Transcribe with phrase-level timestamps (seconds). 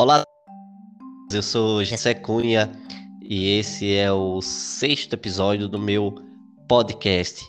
[0.00, 0.22] Olá,
[1.32, 2.70] eu sou Gessé Cunha
[3.20, 6.14] e esse é o sexto episódio do meu
[6.68, 7.44] podcast.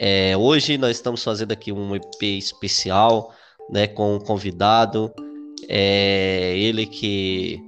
[0.00, 3.32] É, hoje nós estamos fazendo aqui um EP especial,
[3.70, 5.14] né, com um convidado,
[5.68, 7.62] é, ele que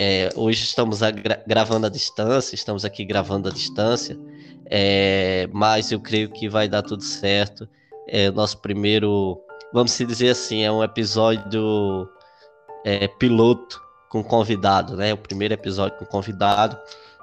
[0.00, 4.18] é, hoje estamos gra gravando à distância, estamos aqui gravando à distância,
[4.64, 7.68] é, mas eu creio que vai dar tudo certo.
[8.08, 9.38] É nosso primeiro,
[9.74, 12.08] vamos dizer assim, é um episódio
[12.84, 15.12] é, piloto com convidado, né?
[15.12, 16.76] O primeiro episódio com convidado.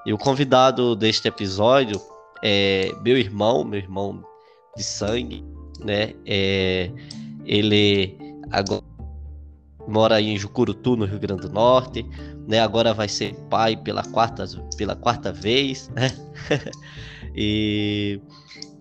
[0.06, 2.02] E o convidado deste episódio
[2.44, 4.24] é meu irmão, meu irmão
[4.76, 5.44] de sangue,
[5.80, 6.14] né?
[6.26, 6.92] É,
[7.46, 8.18] ele
[8.52, 8.84] agora
[9.88, 12.06] mora em Jucurutu, no Rio Grande do Norte,
[12.48, 12.60] né?
[12.60, 14.46] Agora vai ser pai pela quarta,
[14.78, 16.12] pela quarta vez, né?
[17.36, 18.22] e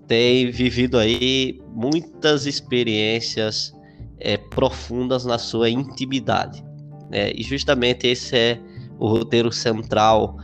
[0.06, 3.74] tem vivido aí muitas experiências
[4.18, 6.67] é, profundas na sua intimidade.
[7.10, 7.32] Né?
[7.32, 8.60] E justamente esse é
[8.98, 10.36] o roteiro central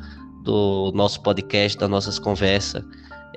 [0.42, 2.84] do nosso podcast, das nossas conversas,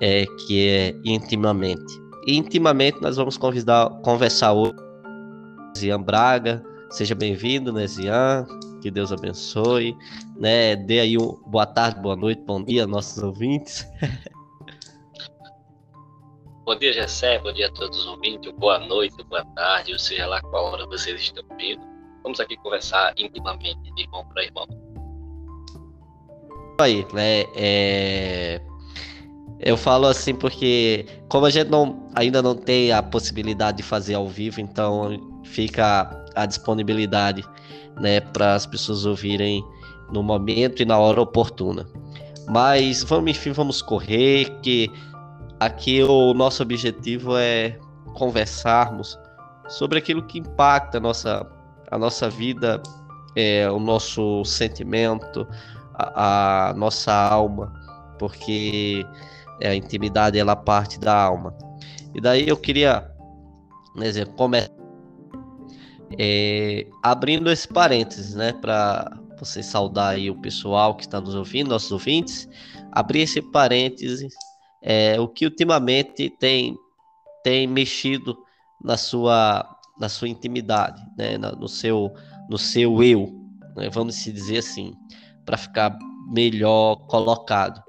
[0.01, 1.85] é, que é intimamente.
[2.25, 6.63] E intimamente nós vamos convidar, conversar hoje com Zian Braga.
[6.89, 8.45] Seja bem-vindo, né, Zian?
[8.81, 9.95] Que Deus abençoe.
[10.35, 10.75] Né?
[10.75, 13.87] Dê aí um boa tarde, boa noite, bom dia aos nossos ouvintes.
[16.67, 20.27] Bom dia, Gessé, bom dia a todos os ouvintes, boa noite, boa tarde, ou seja
[20.27, 21.81] lá qual hora vocês estão vendo.
[22.27, 24.67] Vamos aqui conversar intimamente, de irmão para irmão.
[26.77, 27.45] Aí, né?
[27.55, 28.61] É...
[29.61, 34.15] Eu falo assim porque, como a gente não, ainda não tem a possibilidade de fazer
[34.15, 37.45] ao vivo, então fica a disponibilidade
[37.95, 39.63] né, para as pessoas ouvirem
[40.11, 41.87] no momento e na hora oportuna.
[42.49, 44.91] Mas vamos, enfim, vamos correr, que
[45.61, 47.79] aqui o nosso objetivo é
[48.15, 49.17] conversarmos
[49.69, 51.56] sobre aquilo que impacta a nossa
[51.91, 52.81] a nossa vida,
[53.35, 55.47] é, o nosso sentimento,
[55.93, 57.73] a, a nossa alma,
[58.19, 59.05] porque
[59.61, 61.55] é, a intimidade ela parte da alma.
[62.13, 63.09] E daí eu queria
[63.95, 64.77] né, começar
[66.17, 71.69] é, abrindo esse parênteses, né, para você saudar aí o pessoal que está nos ouvindo,
[71.69, 72.47] nossos ouvintes,
[72.91, 74.33] abrir esse parênteses,
[74.81, 76.75] é, o que ultimamente tem
[77.43, 78.37] tem mexido
[78.83, 81.37] na sua na sua intimidade, né?
[81.37, 82.13] no, seu,
[82.49, 83.33] no seu eu,
[83.75, 83.89] né?
[83.89, 84.93] vamos se dizer assim,
[85.45, 85.97] para ficar
[86.31, 87.81] melhor colocado.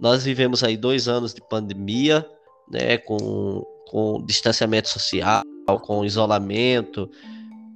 [0.00, 2.26] Nós vivemos aí dois anos de pandemia,
[2.70, 2.98] né?
[2.98, 5.42] com, com distanciamento social,
[5.82, 7.10] com isolamento,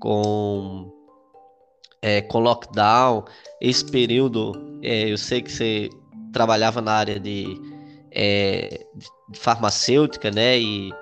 [0.00, 0.92] com,
[2.02, 3.24] é, com lockdown.
[3.60, 5.88] Esse período, é, eu sei que você
[6.32, 7.46] trabalhava na área de,
[8.10, 8.86] é,
[9.30, 10.58] de farmacêutica, né?
[10.58, 10.92] E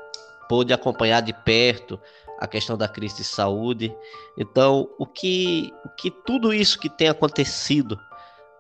[0.48, 1.98] pôde acompanhar de perto
[2.38, 3.94] a questão da crise de saúde.
[4.38, 7.98] Então, o que, o que tudo isso que tem acontecido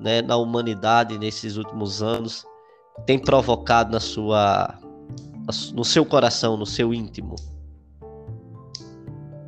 [0.00, 2.44] né, na humanidade nesses últimos anos
[3.04, 4.78] tem provocado na sua,
[5.74, 7.36] no seu coração, no seu íntimo?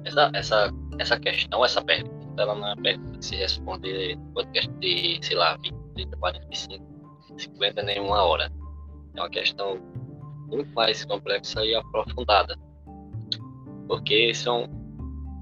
[0.05, 4.71] Essa, essa, essa questão, essa pergunta, ela não é pergunta que se responder no podcast
[4.81, 6.85] de, sei lá, 20, 30, 45,
[7.39, 8.51] 50, nem uma hora.
[9.15, 9.79] É uma questão
[10.47, 12.57] muito mais complexa e aprofundada
[13.89, 14.69] porque são,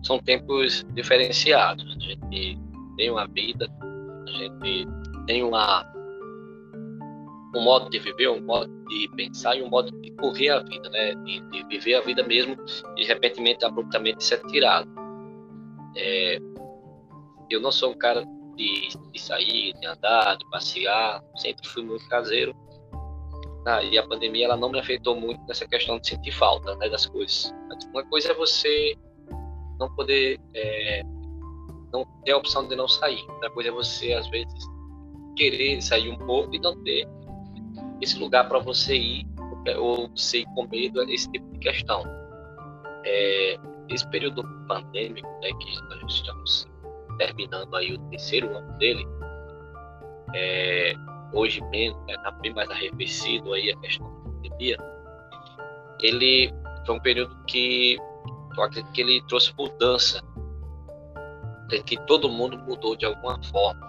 [0.03, 1.85] são tempos diferenciados.
[1.85, 2.59] A gente
[2.97, 4.87] tem uma vida, a gente
[5.27, 5.85] tem uma,
[7.55, 10.89] um modo de viver, um modo de pensar e um modo de correr a vida,
[10.89, 11.15] né?
[11.17, 12.57] de, de viver a vida mesmo
[12.97, 14.89] e de repente, abruptamente ser tirado.
[15.97, 16.39] É,
[17.51, 18.25] eu não sou um cara
[18.55, 22.55] de, de sair, de andar, de passear, sempre fui muito caseiro.
[23.67, 26.89] Ah, e a pandemia ela não me afetou muito nessa questão de sentir falta né,
[26.89, 27.53] das coisas.
[27.93, 28.97] Uma coisa é você
[29.79, 31.03] não poder é,
[31.93, 33.25] não ter a opção de não sair.
[33.29, 34.65] Outra coisa é você às vezes
[35.37, 37.07] querer sair um pouco e não ter
[38.01, 39.27] esse lugar para você ir
[39.79, 42.03] ou você ir com medo esse tipo de questão.
[43.05, 43.59] É,
[43.89, 46.69] esse período pandêmico, né, que nós estamos
[47.19, 49.07] terminando aí o terceiro ano dele,
[50.35, 50.95] é,
[51.33, 54.77] hoje mesmo, está né, bem mais arrefecido aí a questão da pandemia,
[56.01, 56.53] ele
[56.87, 57.99] foi um período que
[58.57, 60.23] eu acredito que ele trouxe mudança,
[61.85, 63.81] que todo mundo mudou de alguma forma,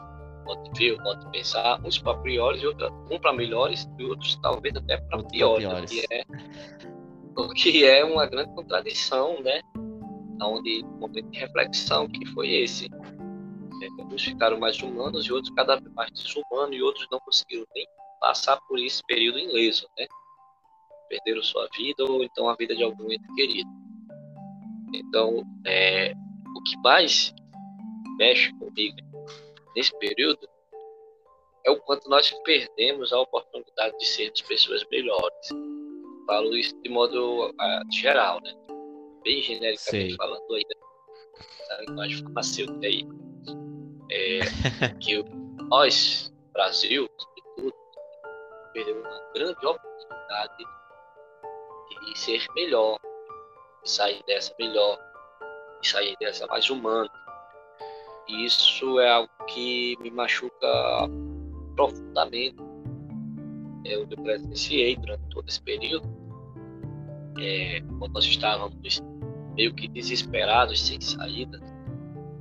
[0.45, 4.35] modo de ver, modo de pensar, uns para piores, outra, um para melhores e outros
[4.41, 5.91] talvez até para piores, piores.
[5.91, 6.25] O, que é,
[7.35, 9.61] o que é uma grande contradição, né?
[10.41, 12.89] Onde um momento de reflexão que foi esse
[14.11, 17.85] uns ficaram mais humanos e outros cada vez mais desumanos e outros não conseguiram nem
[18.19, 20.07] passar por esse período ileso, né?
[21.09, 23.69] Perderam sua vida ou então a vida de algum ente querido.
[24.93, 26.13] Então, é,
[26.55, 27.33] o que mais
[28.17, 28.97] mexe comigo
[29.75, 30.47] nesse período
[31.65, 35.49] é o quanto nós perdemos a oportunidade de sermos pessoas melhores.
[36.25, 38.53] Falo isso de modo uh, geral, né?
[39.23, 40.15] Bem genericamente Sei.
[40.15, 41.93] falando aí, né?
[41.93, 43.05] nós farmacêuticos aí.
[44.09, 44.39] É,
[45.01, 45.23] que
[45.69, 47.75] nós, Brasil, sobretudo,
[48.73, 50.63] perdemos uma grande oportunidade
[52.07, 52.99] de ser melhor,
[53.83, 54.97] de sair dessa melhor,
[55.81, 57.09] de sair dessa mais humano.
[58.27, 60.67] E isso é algo que me machuca
[61.75, 62.57] profundamente.
[63.85, 66.07] Eu presenciei durante todo esse período,
[67.39, 69.01] é, quando nós estávamos
[69.55, 71.59] meio que desesperados, sem saída,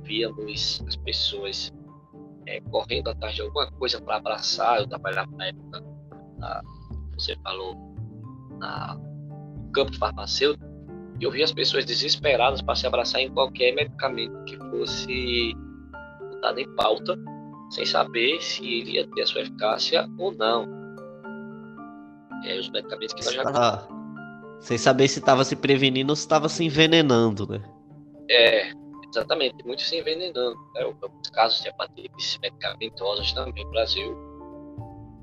[0.03, 1.73] víamos as pessoas
[2.45, 4.79] é, correndo atrás de alguma coisa para abraçar.
[4.79, 5.83] Eu trabalhava na época,
[6.37, 6.61] na,
[7.13, 7.75] você falou,
[8.59, 8.99] na,
[9.77, 10.65] campo farmacêutico,
[11.21, 15.55] eu vi as pessoas desesperadas para se abraçar em qualquer medicamento que fosse
[16.31, 17.17] botado em pauta
[17.69, 20.67] sem saber se iria ter a sua eficácia ou não.
[22.43, 23.87] É, os medicamentos que nós já ah,
[24.59, 27.61] Sem saber se estava se prevenindo ou se estava se envenenando, né?
[28.29, 28.71] É,
[29.09, 30.55] exatamente, muitos se envenenando.
[30.75, 30.81] Né?
[30.83, 34.15] Alguns casos de hepatites medicamentosas também no Brasil,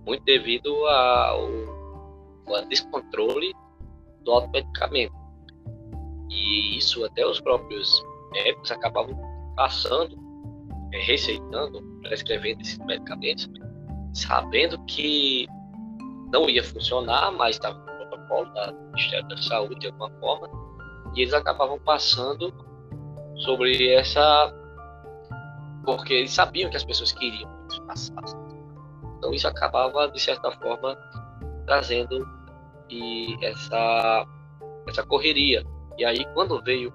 [0.05, 1.49] muito devido ao,
[2.47, 3.55] ao descontrole
[4.25, 5.15] do automedicamento.
[6.31, 9.17] E isso até os próprios médicos acabavam
[9.57, 10.25] passando
[10.95, 13.51] é, receitando, prescrevendo esses medicamentos,
[14.13, 15.47] sabendo que
[16.33, 20.49] não ia funcionar, mas estava no protocolo da Ministério da Saúde de alguma forma,
[21.15, 22.55] e eles acabavam passando
[23.39, 24.53] sobre essa.
[25.85, 28.37] porque eles sabiam que as pessoas queriam que isso passasse.
[29.19, 30.97] Então isso acabava, de certa forma,
[31.67, 32.25] trazendo
[32.91, 34.27] e essa,
[34.89, 35.65] essa correria.
[35.99, 36.93] E aí, quando veio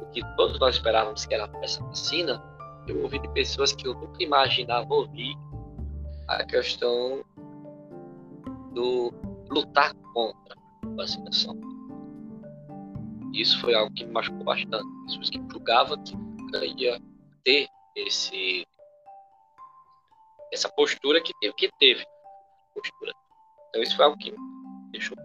[0.00, 2.42] o que todos nós esperávamos que era essa vacina,
[2.86, 5.34] eu ouvi de pessoas que eu nunca imaginava ouvir
[6.28, 7.24] a questão
[8.72, 9.12] do
[9.50, 11.58] lutar contra a vacinação.
[13.32, 14.86] Isso foi algo que me machucou bastante.
[15.06, 16.16] Pessoas que julgavam que
[16.78, 17.00] ia
[17.44, 18.66] ter esse,
[20.52, 22.04] essa postura que teve, que teve
[22.74, 23.12] postura.
[23.68, 24.34] Então isso foi algo que
[24.90, 25.16] deixou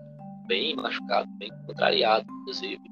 [0.47, 2.83] bem machucado, bem contrariado, inclusive.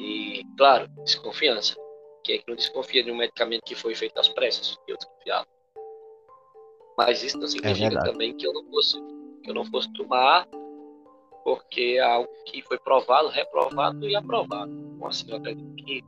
[0.00, 1.76] E, claro, desconfiança.
[2.22, 4.76] Quem é que não desconfia de um medicamento que foi feito às pressas?
[4.86, 5.46] Eu desconfiava.
[6.96, 8.96] Mas isso não significa é também que eu não fosse,
[9.42, 10.46] que eu não fosse tomar,
[11.44, 14.72] porque é algo que foi provado, reprovado e aprovado.
[14.72, 16.02] Então, assim, eu acredito que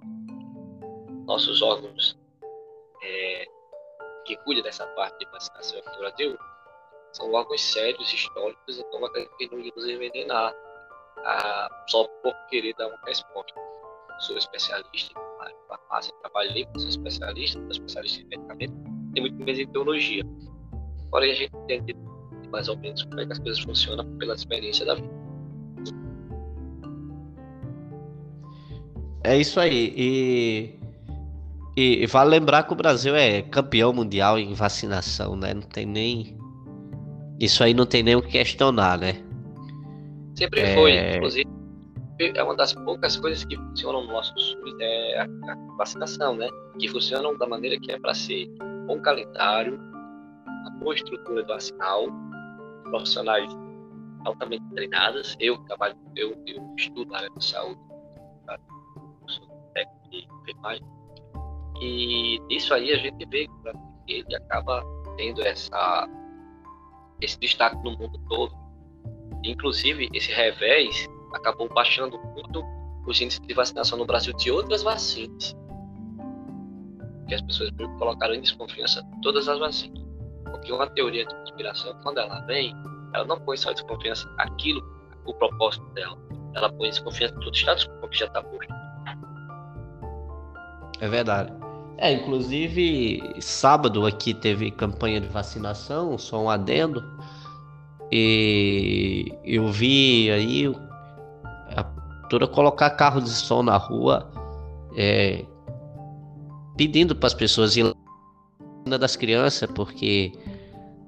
[1.26, 2.18] nossos órgãos
[3.02, 3.44] é,
[4.24, 6.38] que cuidam dessa parte de vacinação aqui no Brasil
[7.12, 10.54] são órgãos sérios, históricos, então eu acredito que nos envenenar
[11.24, 13.54] ah, só por querer dar uma resposta.
[14.20, 15.14] Sou especialista
[15.68, 18.72] farmácia, trabalhei com sou especialista, sou especialista em medicamento,
[19.14, 20.22] tem muito mais em teologia.
[21.10, 21.94] Porém, a gente entende
[22.50, 25.18] mais ou menos como é que as coisas funcionam pela experiência da vida.
[29.24, 29.92] É isso aí.
[29.96, 30.78] E,
[31.76, 35.52] e, vale lembrar que o Brasil é campeão mundial em vacinação, né?
[35.54, 36.38] Não tem nem.
[37.38, 39.22] Isso aí não tem nem o que questionar, né?
[40.34, 40.74] Sempre é...
[40.74, 41.58] foi, inclusive
[42.20, 46.48] é uma das poucas coisas que funcionam no nosso SUS é a, a vacinação, né?
[46.78, 48.48] Que funcionam da maneira que é para ser
[48.88, 49.78] um calendário,
[50.46, 52.08] uma boa estrutura vacinal,
[52.90, 53.48] profissionais
[54.24, 55.36] altamente treinadas.
[55.38, 57.80] Eu trabalho, eu, eu estudo na área de saúde,
[58.46, 58.58] tá?
[59.28, 60.86] sou técnico de enfermagem.
[61.80, 63.46] E isso aí a gente vê
[64.06, 64.82] que ele acaba
[65.16, 66.08] tendo essa,
[67.20, 68.54] esse destaque no mundo todo.
[69.44, 72.64] Inclusive, esse revés acabou baixando muito
[73.06, 75.56] os índices de vacinação no Brasil de outras vacinas.
[77.26, 80.02] Que as pessoas colocaram em desconfiança todas as vacinas.
[80.44, 82.74] Porque uma teoria de conspiração, quando ela vem,
[83.14, 84.82] ela não põe só desconfiança aquilo,
[85.24, 86.18] o propósito dela.
[86.54, 88.74] Ela põe desconfiança em todo o status quo que já está posto.
[91.00, 91.57] É verdade.
[91.98, 97.02] É, inclusive, sábado aqui teve campanha de vacinação, só um adendo.
[98.10, 100.68] E eu vi aí
[102.28, 104.30] prefeitura colocar carro de som na rua,
[104.96, 105.44] é,
[106.76, 107.92] pedindo para as pessoas ir
[108.86, 110.32] das crianças, porque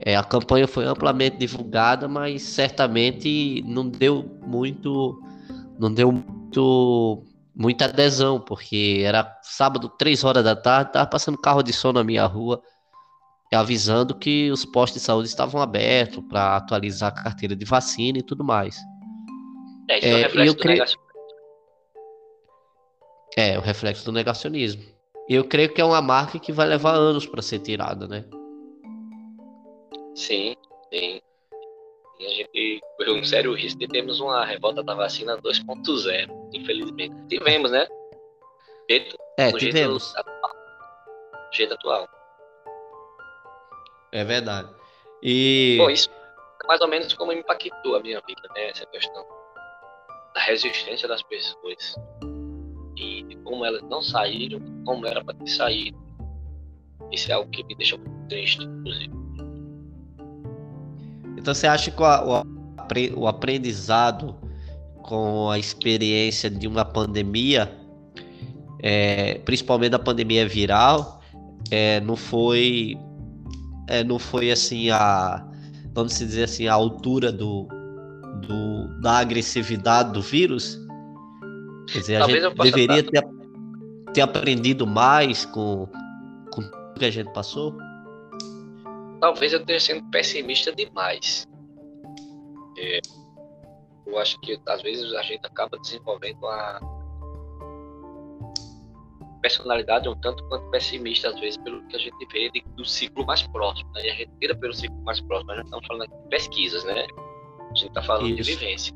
[0.00, 5.22] é, a campanha foi amplamente divulgada, mas certamente não deu muito,
[5.78, 7.22] não deu muito,
[7.54, 12.04] muita adesão, porque era sábado, três horas da tarde, estava passando carro de som na
[12.04, 12.62] minha rua,
[13.52, 18.22] avisando que os postos de saúde estavam abertos para atualizar a carteira de vacina e
[18.22, 18.78] tudo mais.
[19.88, 20.84] É, isso é, é eu creio...
[23.36, 24.82] É, o reflexo do negacionismo.
[25.28, 28.24] eu creio que é uma marca que vai levar anos para ser tirada, né?
[30.14, 30.54] Sim,
[30.92, 31.20] sim.
[32.20, 37.14] E a gente correu um sério risco de termos uma revolta da vacina 2.0, infelizmente.
[37.28, 37.88] Tivemos, né?
[38.90, 40.12] Jeito, é, tivemos.
[40.12, 40.30] Jeito,
[41.54, 42.06] jeito atual.
[44.12, 44.68] É verdade.
[45.22, 45.76] E.
[45.78, 46.10] Bom, isso
[46.62, 48.68] é mais ou menos como impactou a minha vida, né?
[48.68, 49.24] Essa questão
[50.34, 51.94] da resistência das pessoas.
[52.98, 55.98] E de como elas não saíram, como era para ter saído.
[57.10, 59.19] Isso é algo que me deixa muito triste, inclusive.
[61.40, 64.36] Então você acha que o, o aprendizado
[65.02, 67.74] com a experiência de uma pandemia,
[68.82, 71.22] é, principalmente da pandemia viral,
[71.70, 72.98] é, não foi
[73.88, 75.46] é, não foi assim a
[75.94, 77.66] vamos dizer assim a altura do,
[78.46, 80.78] do da agressividade do vírus?
[81.90, 83.24] Quer dizer Talvez a gente deveria ter,
[84.12, 85.88] ter aprendido mais com
[86.52, 87.74] com o que a gente passou
[89.20, 91.46] talvez eu esteja sendo pessimista demais.
[92.78, 93.00] É,
[94.06, 96.80] eu acho que às vezes a gente acaba desenvolvendo uma
[99.40, 103.24] personalidade um tanto quanto pessimista, às vezes, pelo que a gente vê de, do ciclo
[103.24, 103.90] mais próximo.
[103.92, 104.06] Né?
[104.06, 106.84] E a gente tira pelo ciclo mais próximo, nós não estamos falando aqui de pesquisas,
[106.84, 107.06] né?
[107.70, 108.36] A gente está falando Isso.
[108.36, 108.94] de vivência.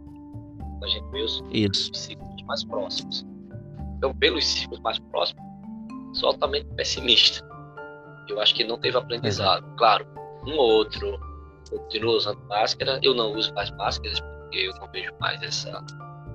[0.83, 3.25] A gente vê os, os ciclos mais próximos.
[3.97, 5.43] Então, pelos ciclos mais próximos,
[6.13, 7.54] sou altamente pessimista.
[8.29, 9.65] Eu acho que não teve aprendizado.
[9.77, 10.07] Claro,
[10.47, 11.19] um ou outro
[11.71, 12.99] continua usando máscara.
[13.03, 15.85] Eu não uso mais máscaras porque eu não vejo mais essa,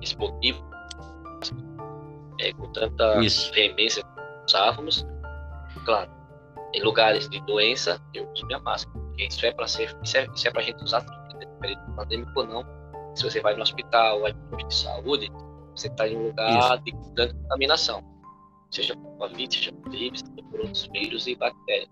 [0.02, 0.62] esse motivo
[2.40, 3.52] é, com tanta Isso.
[3.52, 5.06] veemência que usávamos.
[5.84, 6.10] Claro,
[6.74, 8.98] em lugares de doença, eu uso minha máscara.
[8.98, 12.46] Porque isso é para ser, isso é, isso é para gente usar tudo, pandêmico ou
[12.46, 12.64] não.
[13.14, 15.30] Se você vai no hospital, vai no posto de saúde,
[15.74, 16.84] você está em um lugar isso.
[16.84, 18.09] de grande contaminação
[18.70, 21.90] seja por Covid, seja por gripe, seja por outros vírus e bactérias.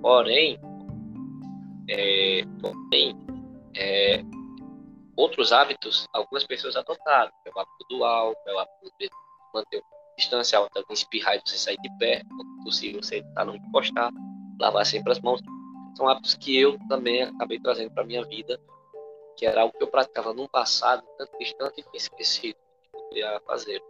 [0.00, 0.58] Porém,
[1.88, 3.16] é, porém
[3.76, 4.22] é,
[5.16, 9.10] outros hábitos, algumas pessoas adotaram, é o hábito do álcool, é o hábito de
[9.52, 9.82] manter
[10.16, 14.10] distância alta, espirrar e você sair de perto, quando possível você tá não encostar,
[14.60, 15.40] lavar sempre as mãos.
[15.96, 18.60] São hábitos que eu também acabei trazendo para minha vida,
[19.36, 22.58] que era algo que eu praticava no passado, tanto distante e esquecido
[23.12, 23.80] que eu fazer.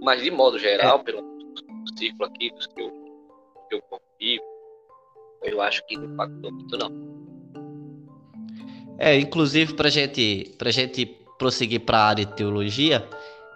[0.00, 1.02] Mas, de modo geral, é.
[1.02, 1.22] pelo
[1.98, 2.90] ciclo aqui dos que eu,
[3.68, 4.44] que eu convivo,
[5.42, 7.10] eu acho que não impactou muito, não.
[8.98, 11.06] É, inclusive, para gente, a gente
[11.38, 13.08] prosseguir para a área de teologia,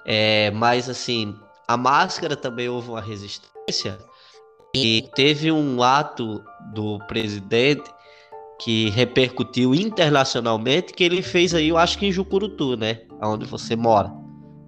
[0.07, 1.35] é, mas, assim,
[1.67, 3.99] a máscara também houve uma resistência
[4.75, 7.91] e teve um ato do presidente
[8.61, 13.01] que repercutiu internacionalmente, que ele fez aí, eu acho que em Jucurutu, né?
[13.21, 14.24] Onde você mora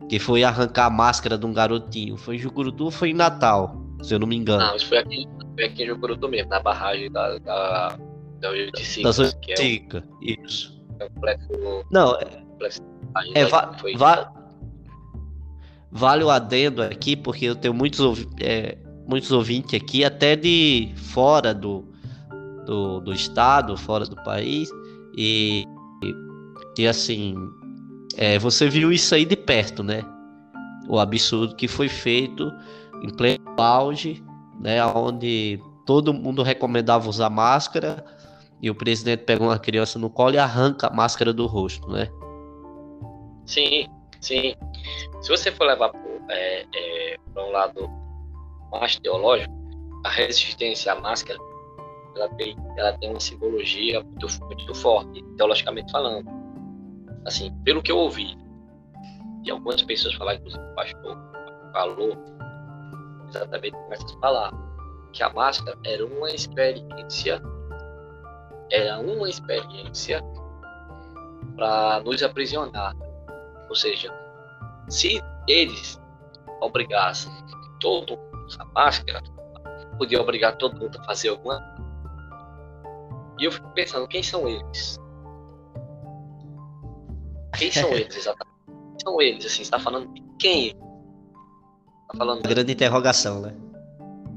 [0.08, 2.16] que foi arrancar a máscara de um garotinho.
[2.16, 4.64] Foi em Jucurutu ou foi em Natal, se eu não me engano?
[4.64, 7.98] Não, isso foi aqui, foi aqui em Jucurutu mesmo, na barragem da, da, da.
[8.38, 8.70] Da é
[10.20, 10.76] isso.
[11.00, 11.48] É complexo,
[11.90, 12.42] não, é,
[13.34, 13.96] é va foi...
[13.96, 14.30] va
[15.90, 18.76] vale o adendo aqui, porque eu tenho muitos, é,
[19.08, 21.84] muitos ouvintes aqui, até de fora do,
[22.66, 24.68] do, do estado, fora do país,
[25.16, 25.64] e,
[26.02, 27.34] e, e assim,
[28.16, 30.02] é, você viu isso aí de perto, né?
[30.88, 32.50] O absurdo que foi feito
[33.02, 34.22] em pleno auge,
[34.60, 34.84] né?
[34.86, 38.04] Onde todo mundo recomendava usar máscara
[38.60, 42.08] e o presidente pega uma criança no colo e arranca a máscara do rosto, né?
[43.44, 43.86] Sim,
[44.20, 44.54] sim.
[45.20, 45.92] Se você for levar
[46.30, 47.90] é, é, para um lado
[48.70, 49.54] mais teológico,
[50.04, 51.38] a resistência à máscara
[52.16, 56.45] ela tem, ela tem uma simbologia muito, muito forte, teologicamente falando
[57.26, 58.36] assim, pelo que eu ouvi,
[59.44, 61.18] e algumas pessoas falaram, inclusive o pastor
[61.72, 62.16] falou
[63.28, 64.60] exatamente com essas palavras,
[65.12, 67.42] que a máscara era uma experiência,
[68.70, 70.22] era uma experiência
[71.56, 72.94] para nos aprisionar.
[73.68, 74.12] Ou seja,
[74.88, 76.00] se eles
[76.60, 77.32] obrigassem
[77.80, 79.22] todo mundo a usar máscara,
[79.98, 81.60] podia obrigar todo mundo a fazer alguma.
[83.38, 84.98] E eu fico pensando, quem são eles?
[87.58, 88.56] Quem são eles exatamente?
[88.66, 89.64] Quem são eles, assim?
[89.64, 90.74] Você tá falando de quem?
[90.74, 92.42] Tá falando.
[92.42, 93.54] Grande interrogação, né?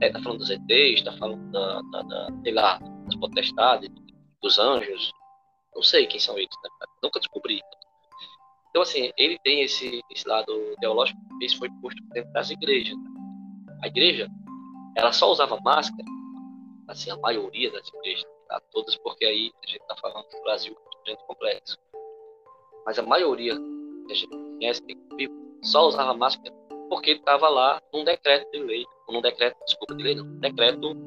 [0.02, 3.90] É, tá falando dos ETs, tá falando da, da, da sei lá, das potestades,
[4.42, 5.12] dos anjos.
[5.76, 6.70] Não sei quem são eles, né?
[7.04, 7.62] Nunca descobri.
[8.70, 12.96] Então, assim, ele tem esse, esse lado teológico, isso foi posto dentro das igrejas.
[12.96, 13.80] Né?
[13.84, 14.30] A igreja,
[14.96, 16.06] ela só usava máscara,
[16.88, 18.62] assim, a maioria das igrejas, tá?
[18.72, 21.78] todas, porque aí a gente tá falando do Brasil, muito complexo
[22.90, 23.56] mas a maioria
[24.08, 24.82] que a gente conhece,
[25.62, 26.52] só usava máscara
[26.90, 30.98] porque estava lá num decreto de lei, num decreto, desculpa, de lei não, decreto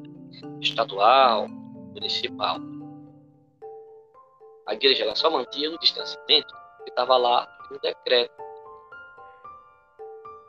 [0.61, 2.55] estadual, municipal.
[4.65, 8.33] A igreja ela só mantinha no distanciamento porque estava lá no decreto.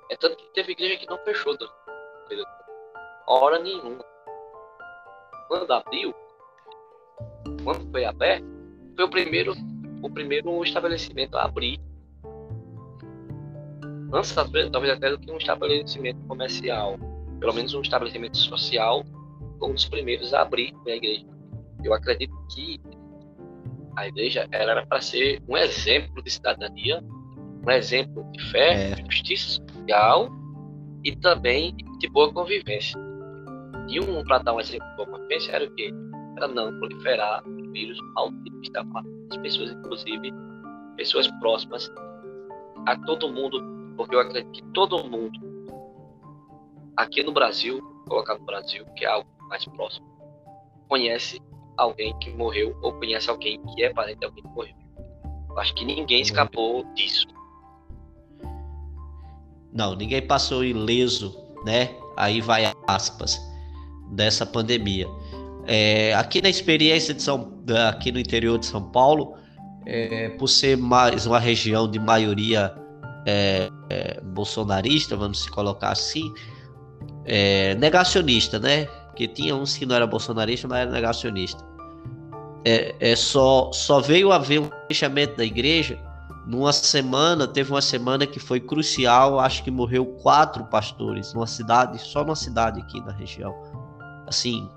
[0.08, 1.58] É tanto que teve igreja que não fechou
[3.26, 4.04] hora nenhuma.
[5.48, 6.14] Quando abriu,
[7.64, 8.46] quando foi aberto,
[8.94, 9.52] foi o primeiro,
[10.04, 11.80] o primeiro estabelecimento a abrir.
[14.12, 16.98] Antes, talvez até do que um estabelecimento comercial,
[17.40, 19.02] pelo menos um estabelecimento social,
[19.58, 21.26] foi um dos primeiros a abrir foi a igreja.
[21.82, 22.78] Eu acredito que
[23.96, 27.02] a igreja ela era para ser um exemplo de cidadania,
[27.66, 28.96] um exemplo de fé, é.
[29.10, 30.28] justiça social
[31.02, 33.00] e também de boa convivência.
[33.88, 35.90] E um para dar um exemplo de boa convivência era o quê?
[36.36, 37.42] Era não proliferar
[37.72, 40.32] vírus ao que estava matando as pessoas, inclusive
[40.96, 41.90] pessoas próximas
[42.86, 43.62] a todo mundo,
[43.96, 45.38] porque eu acredito que todo mundo
[46.96, 50.06] aqui no Brasil, colocar no Brasil, que é algo mais próximo,
[50.88, 51.40] conhece
[51.76, 54.74] alguém que morreu ou conhece alguém que é parente de alguém que morreu.
[55.50, 57.26] Eu acho que ninguém escapou disso.
[59.72, 61.96] Não, ninguém passou ileso, né?
[62.16, 63.40] Aí vai aspas
[64.12, 65.08] dessa pandemia.
[65.66, 69.34] É, aqui na experiência de São, aqui no interior de São Paulo,
[69.86, 72.74] é, por ser mais uma região de maioria
[73.26, 76.32] é, é bolsonarista, vamos se colocar assim,
[77.24, 78.86] é, negacionista, né?
[79.06, 81.64] Porque tinha uns que não era bolsonarista, mas era negacionista.
[82.64, 85.98] É, é só, só veio haver um fechamento da igreja
[86.46, 91.98] numa semana, teve uma semana que foi crucial, acho que morreu quatro pastores numa cidade,
[92.00, 93.54] só numa cidade aqui na região.
[94.26, 94.68] Assim,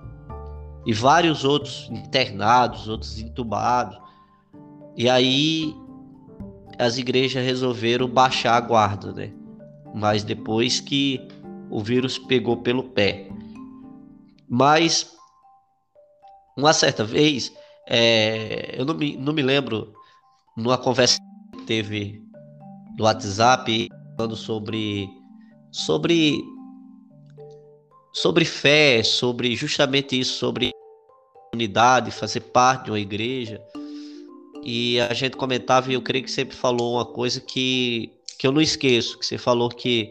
[0.88, 4.00] e vários outros internados, outros entubados.
[4.96, 5.76] E aí
[6.80, 9.34] as igrejas resolveram baixar a guarda, né?
[9.94, 11.20] Mas depois que
[11.70, 13.28] o vírus pegou pelo pé.
[14.48, 15.14] Mas,
[16.56, 17.52] uma certa vez,
[17.86, 19.94] é, eu não me, não me lembro,
[20.56, 21.20] numa conversa
[21.52, 22.24] que teve
[22.98, 25.10] no WhatsApp, falando sobre,
[25.70, 26.42] sobre,
[28.14, 30.77] sobre fé, sobre justamente isso, sobre
[31.58, 33.62] unidade, fazer parte de uma igreja.
[34.64, 38.52] E a gente comentava, e eu creio que sempre falou uma coisa que, que eu
[38.52, 40.10] não esqueço, que você falou que,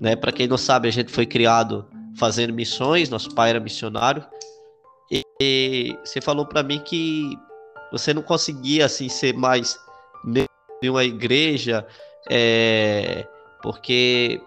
[0.00, 4.24] né, para quem não sabe, a gente foi criado fazendo missões, nosso pai era missionário.
[5.10, 7.30] E, e você falou para mim que
[7.92, 9.78] você não conseguia assim ser mais
[10.82, 11.86] de uma igreja,
[12.30, 13.26] é,
[13.62, 14.40] porque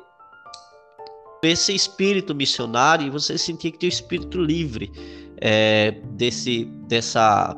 [1.44, 4.92] esse espírito missionário você sentia que tinha o espírito livre
[5.42, 7.58] é, desse dessa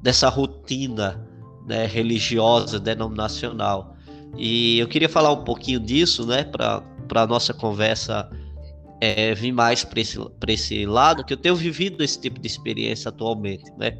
[0.00, 1.26] dessa rotina
[1.66, 3.96] né, religiosa denominacional
[4.36, 8.28] e eu queria falar um pouquinho disso né para para nossa conversa
[9.00, 10.18] é, vir mais para esse,
[10.48, 13.98] esse lado, que eu tenho vivido esse tipo de experiência atualmente, né?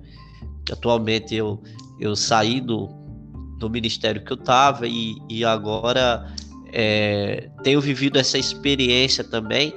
[0.73, 1.62] Atualmente eu,
[2.01, 2.88] eu saí do,
[3.59, 6.27] do ministério que eu estava e, e agora
[6.73, 9.75] é, tenho vivido essa experiência também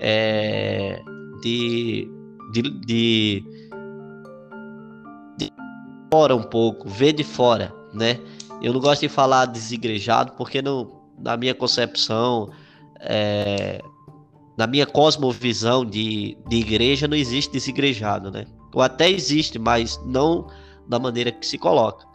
[0.00, 1.02] é,
[1.42, 2.08] de,
[2.52, 3.44] de, de,
[5.38, 5.52] de
[6.12, 8.18] fora um pouco, ver de fora, né?
[8.62, 12.50] Eu não gosto de falar desigrejado porque no, na minha concepção
[13.00, 13.80] é,
[14.60, 18.44] na minha cosmovisão de, de igreja, não existe desigrejado, né?
[18.74, 20.46] Ou até existe, mas não
[20.86, 22.06] da maneira que se coloca.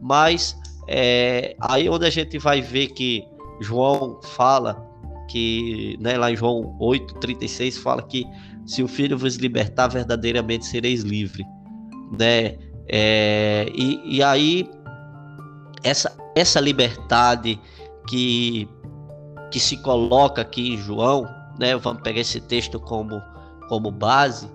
[0.00, 0.56] Mas
[0.88, 3.24] é, aí onde a gente vai ver que
[3.60, 4.84] João fala
[5.28, 8.26] que, né, lá em João 8:36 fala que
[8.66, 11.46] se o Filho vos libertar, verdadeiramente sereis livres,
[12.18, 12.56] né?
[12.88, 14.68] É, e, e aí
[15.82, 17.60] essa essa liberdade
[18.08, 18.68] que
[19.50, 21.26] que se coloca aqui em João
[21.58, 23.22] né, vamos pegar esse texto como,
[23.68, 24.50] como base,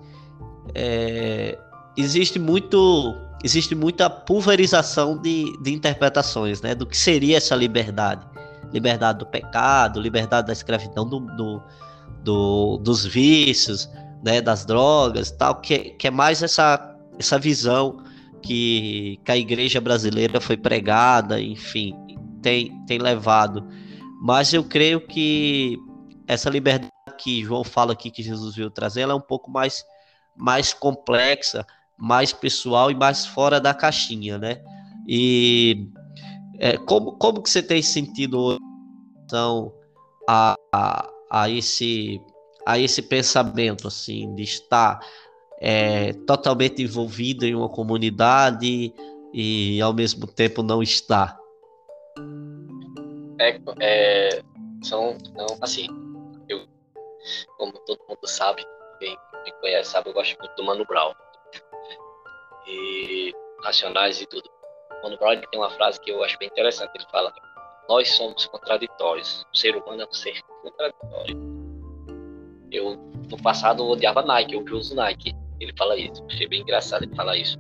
[0.74, 1.58] é,
[1.96, 8.26] existe muito existe muita pulverização de, de interpretações né, do que seria essa liberdade.
[8.74, 11.63] Liberdade do pecado, liberdade da escravidão do, do,
[12.28, 13.90] do dos vícios,
[14.22, 18.04] né, das drogas, tal, que, que é mais essa, essa visão
[18.42, 21.96] que, que a igreja brasileira foi pregada, enfim,
[22.42, 23.66] tem, tem levado.
[24.22, 25.78] Mas eu creio que
[26.28, 29.86] essa liberdade que João fala aqui que Jesus veio trazer, ela é um pouco mais,
[30.36, 31.66] mais complexa,
[31.98, 34.62] mais pessoal e mais fora da caixinha, né?
[35.08, 35.88] E
[36.60, 38.58] é, como, como que você tem sentido
[39.24, 39.74] então,
[40.28, 42.22] a, a, a, esse,
[42.66, 45.00] a esse pensamento, assim, de estar
[45.60, 48.94] é, totalmente envolvido em uma comunidade
[49.34, 51.38] e, ao mesmo tempo, não estar?
[53.40, 54.42] É, é
[54.84, 55.88] são, são assim,
[56.48, 56.66] eu,
[57.58, 58.63] como todo mundo sabe,
[59.00, 61.13] quem me conhece sabe, eu gosto muito do Mano Brown.
[62.68, 64.50] E Racionais e tudo.
[65.00, 67.34] O Mano Brown tem uma frase que eu acho bem interessante, ele fala,
[67.89, 71.38] nós somos contraditórios, o ser humano é um ser contraditório.
[72.71, 72.97] Eu,
[73.30, 75.34] no passado, odiava Nike, eu uso Nike.
[75.60, 77.58] Ele fala isso, achei bem engraçado ele falar isso.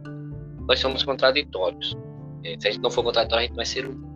[0.67, 1.95] Nós somos contraditórios.
[2.43, 4.07] É, se a gente não for contraditório, a gente não vai ser um.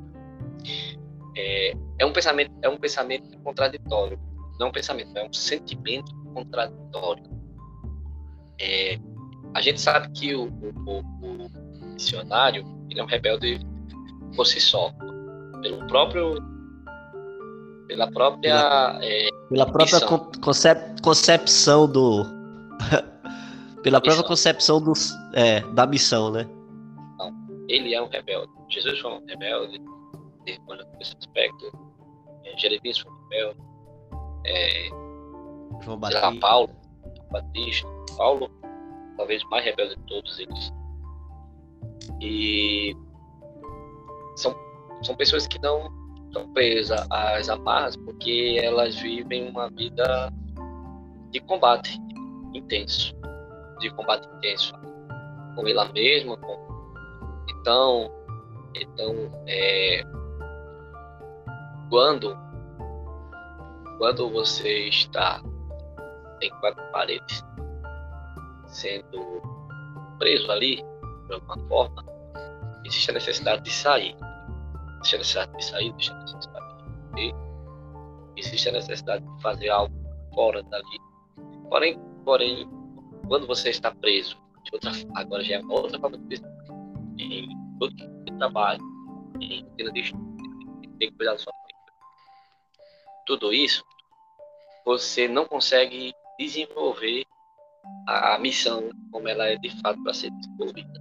[1.36, 4.20] É, é, um pensamento, é um pensamento contraditório.
[4.60, 7.24] Não é um pensamento, é um sentimento contraditório.
[8.60, 9.00] É,
[9.54, 11.52] a gente sabe que o, o, o,
[11.94, 13.60] missionário ele é um rebelde
[14.36, 14.94] por si só,
[15.62, 16.36] pelo próprio,
[17.88, 20.00] pela própria, pela, é, pela própria
[20.42, 22.26] concep, concepção do,
[23.84, 24.94] pela própria concepção do,
[25.34, 26.48] é, da missão, né?
[27.18, 27.32] Não,
[27.68, 28.52] ele é um rebelde.
[28.70, 29.82] Jesus foi um rebelde,
[30.98, 31.72] nesse aspecto.
[32.46, 33.60] É, Jeremias foi um rebelde.
[34.46, 34.90] É,
[35.84, 36.40] João Batista.
[36.40, 36.70] Paulo,
[37.32, 38.50] Batista, Paulo,
[39.18, 40.74] talvez mais rebelde de todos eles.
[42.22, 42.96] E
[44.36, 44.56] são,
[45.04, 45.92] são pessoas que não
[46.28, 50.32] estão presas às amarras porque elas vivem uma vida
[51.32, 51.98] de combate
[52.54, 53.14] intenso,
[53.80, 54.74] de combate intenso
[55.56, 56.72] com ela mesma, com
[57.50, 58.12] então,
[58.76, 60.04] então é,
[61.90, 62.38] quando
[63.98, 65.42] quando você está
[66.42, 67.44] em quatro paredes
[68.66, 69.42] sendo
[70.18, 70.78] preso ali,
[71.28, 72.06] de alguma forma,
[72.86, 74.16] existe a necessidade de sair.
[75.04, 76.66] Existe a necessidade de sair, existe a necessidade
[77.16, 77.36] de
[78.38, 79.94] existe a necessidade de fazer algo
[80.34, 81.00] fora dali.
[81.70, 82.70] Porém, porém
[83.28, 84.38] quando você está preso,
[84.72, 86.44] outra, agora já é uma outra forma de preso,
[87.18, 87.96] em todo
[88.38, 88.82] trabalho,
[89.40, 90.12] em rotina de
[91.00, 91.94] tem que cuidar da sua família.
[93.26, 93.84] Tudo isso,
[94.86, 97.26] você não consegue desenvolver
[98.08, 101.00] a missão como ela é de fato para ser desenvolvida.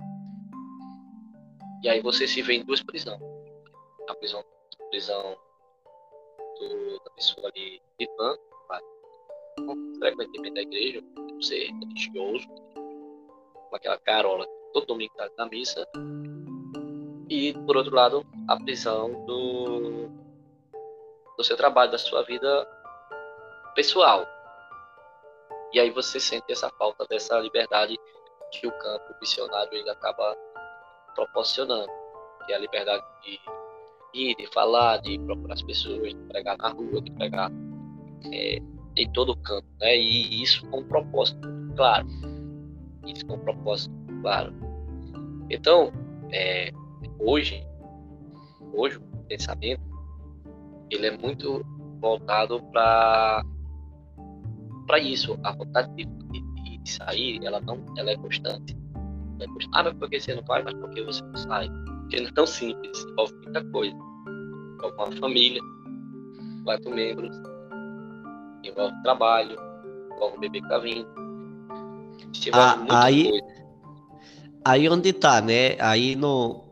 [1.82, 3.29] E aí você se vê em duas prisões.
[4.10, 4.44] A prisão,
[4.90, 5.36] prisão
[6.58, 8.42] do, da pessoa ali de banco,
[9.98, 11.02] frequentemente da igreja,
[11.40, 12.48] ser religioso,
[13.68, 15.86] com aquela carola todo domingo tá na missa.
[17.28, 20.08] E, por outro lado, a prisão do,
[21.36, 22.66] do seu trabalho, da sua vida
[23.74, 24.26] pessoal.
[25.72, 27.96] E aí você sente essa falta dessa liberdade
[28.50, 30.36] que o campo missionário ele acaba
[31.14, 31.92] proporcionando,
[32.44, 33.38] que é a liberdade de
[34.14, 37.50] ir, de falar, de procurar as pessoas, de pregar na rua, de pregar
[38.32, 38.58] é,
[38.96, 39.96] em todo o campo, né?
[39.96, 42.06] E isso com um propósito claro.
[43.06, 44.52] Isso com um propósito claro.
[45.48, 45.92] Então,
[46.32, 46.70] é,
[47.18, 47.66] hoje,
[48.72, 49.82] hoje o pensamento
[50.90, 51.64] ele é muito
[52.00, 53.44] voltado para
[54.86, 55.38] para isso.
[55.44, 58.76] A vontade de, de, de, sair, ela não, ela é constante.
[59.38, 59.70] É constante.
[59.72, 60.62] Ah, mas por que você não vai?
[60.62, 61.68] Mas por que você não sai?
[62.10, 63.04] Porque não é tão simples.
[63.04, 63.94] Envolve muita coisa.
[63.94, 65.60] Envolve uma família,
[66.64, 67.36] quatro membros,
[68.64, 69.56] envolve trabalho,
[70.12, 71.08] envolve o bebê que tá vindo.
[72.52, 73.46] Ah, aí, coisa.
[74.64, 75.76] aí onde tá, né?
[75.78, 76.64] Aí no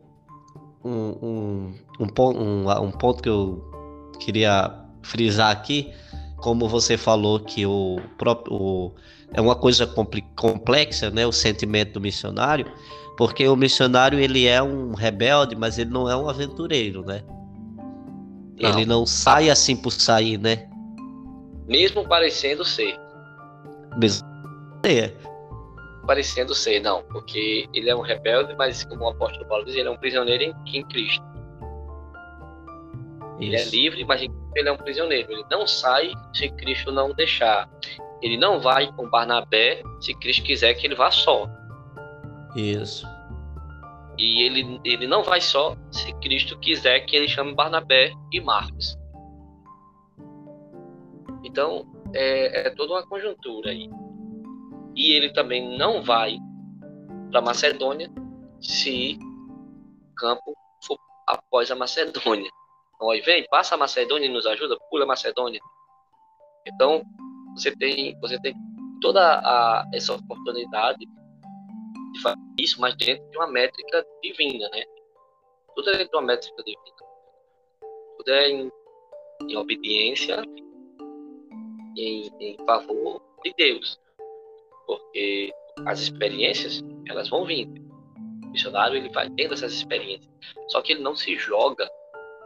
[0.85, 0.91] um,
[1.23, 3.65] um, um, ponto, um, um ponto que eu
[4.19, 5.93] queria frisar aqui,
[6.39, 8.95] como você falou que o próprio o,
[9.33, 9.87] é uma coisa
[10.37, 11.27] complexa, né?
[11.27, 12.67] O sentimento do missionário,
[13.19, 17.25] porque o missionário ele é um rebelde, mas ele não é um aventureiro, né?
[18.61, 18.71] Não.
[18.71, 20.69] Ele não sai assim por sair, né?
[21.67, 22.97] Mesmo parecendo ser.
[23.97, 24.25] Mesmo
[24.85, 25.13] é.
[26.07, 29.89] Parecendo ser, não, porque ele é um rebelde, mas como o apóstolo Paulo diz, ele
[29.89, 31.25] é um prisioneiro em, em Cristo.
[33.41, 35.33] Ele é livre, mas ele é um prisioneiro.
[35.33, 37.69] Ele não sai se Cristo não deixar.
[38.23, 41.49] Ele não vai com Barnabé se Cristo quiser que ele vá só.
[42.55, 43.08] Isso.
[44.19, 48.99] E ele, ele não vai só se Cristo quiser que ele chame Barnabé e Marcos.
[51.45, 53.89] Então, é, é toda uma conjuntura aí.
[54.97, 56.37] E ele também não vai
[57.31, 58.11] para Macedônia
[58.61, 60.53] se o campo
[60.83, 62.51] for após a Macedônia.
[62.97, 65.61] Então, aí vem, passa a Macedônia e nos ajuda, pula a Macedônia.
[66.67, 67.03] Então,
[67.55, 68.53] você tem, você tem
[69.01, 71.07] toda a, essa oportunidade
[72.59, 74.85] isso, mas dentro de uma métrica divina, né?
[75.75, 76.97] Tudo é dentro de uma métrica divina.
[78.17, 78.73] Tudo é em,
[79.49, 80.43] em obediência
[81.97, 84.01] em, em favor de Deus.
[84.87, 85.53] Porque
[85.87, 87.81] as experiências, elas vão vindo.
[88.45, 90.33] O missionário, ele vai tendo essas experiências.
[90.69, 91.89] Só que ele não se joga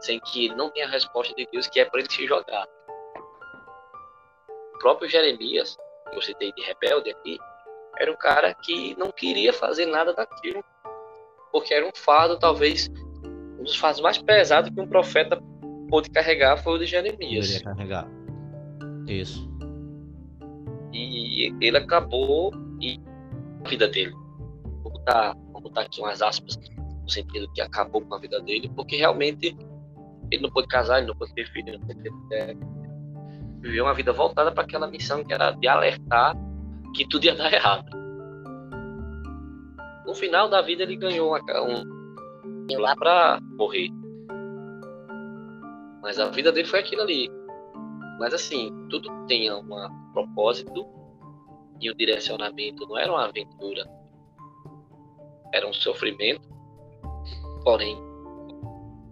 [0.01, 2.67] sem que ele não tenha a resposta de Deus, que é para ele se jogar.
[4.75, 5.77] O próprio Jeremias,
[6.09, 7.37] que eu citei de rebelde aqui,
[7.99, 10.63] era um cara que não queria fazer nada daquilo,
[11.51, 12.89] porque era um fardo, talvez,
[13.59, 15.41] um dos fardos mais pesados que um profeta
[15.89, 17.61] pôde carregar foi o de Jeremias.
[17.61, 18.07] Carregar.
[19.07, 19.47] Isso.
[20.91, 22.51] E ele acabou
[22.81, 22.99] e
[23.63, 24.13] a vida dele.
[24.81, 26.57] Vou botar, vou botar aqui umas aspas
[27.01, 29.55] no sentido que acabou com a vida dele, porque realmente
[30.31, 32.57] ele não pôde casar, ele não pôde ter filho, ele não pôde ter mulher.
[33.61, 36.35] Viveu uma vida voltada para aquela missão que era de alertar
[36.93, 37.85] que tudo ia dar errado.
[40.05, 43.89] No final da vida ele ganhou um lá para morrer.
[46.01, 47.29] Mas a vida dele foi aquilo ali.
[48.19, 49.63] Mas assim, tudo tem um
[50.13, 50.85] propósito
[51.79, 53.85] e o direcionamento não era uma aventura.
[55.53, 56.47] Era um sofrimento,
[57.63, 57.97] porém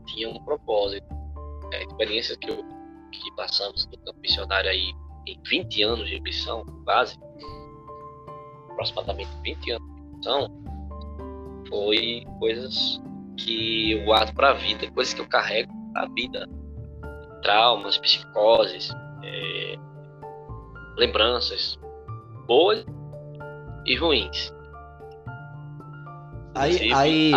[0.07, 1.05] tinha um propósito.
[1.73, 2.57] A experiência que, eu,
[3.11, 4.93] que passamos no campo missionário aí
[5.27, 7.17] em 20 anos de missão, quase,
[8.71, 10.47] aproximadamente 20 anos de missão,
[11.69, 13.01] foi coisas
[13.37, 16.47] que eu guardo para a vida, coisas que eu carrego para a vida
[17.41, 18.91] traumas, psicoses,
[19.23, 19.75] é,
[20.97, 21.77] lembranças
[22.47, 22.85] boas
[23.85, 24.53] e ruins.
[26.55, 27.31] Aí, aí...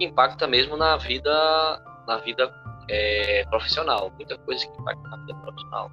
[0.00, 2.52] impacta mesmo na vida, na vida
[2.88, 4.12] é, profissional.
[4.16, 5.90] Muita coisa que impacta na vida profissional.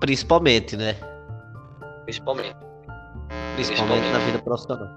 [0.00, 0.94] Principalmente, né?
[2.04, 2.67] Principalmente.
[3.54, 4.88] Principalmente, na vida profissional.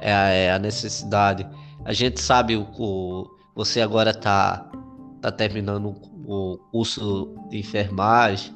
[0.00, 1.48] É a, é a necessidade.
[1.84, 4.70] A gente sabe o, o você agora está
[5.20, 8.54] tá terminando o curso de enfermagem,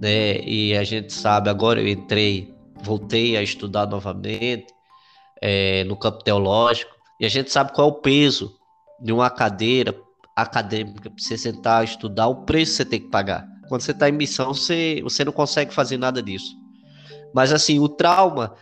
[0.00, 0.40] né?
[0.40, 4.66] E a gente sabe, agora eu entrei, voltei a estudar novamente
[5.40, 8.58] é, no campo teológico, e a gente sabe qual é o peso
[9.00, 9.94] de uma cadeira
[10.36, 13.46] acadêmica para você sentar, estudar, o preço que você tem que pagar.
[13.68, 16.59] Quando você está em missão, você, você não consegue fazer nada disso.
[17.34, 18.54] Mas assim, o trauma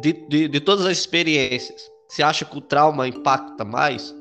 [0.00, 4.14] de, de, de todas as experiências, você acha que o trauma impacta mais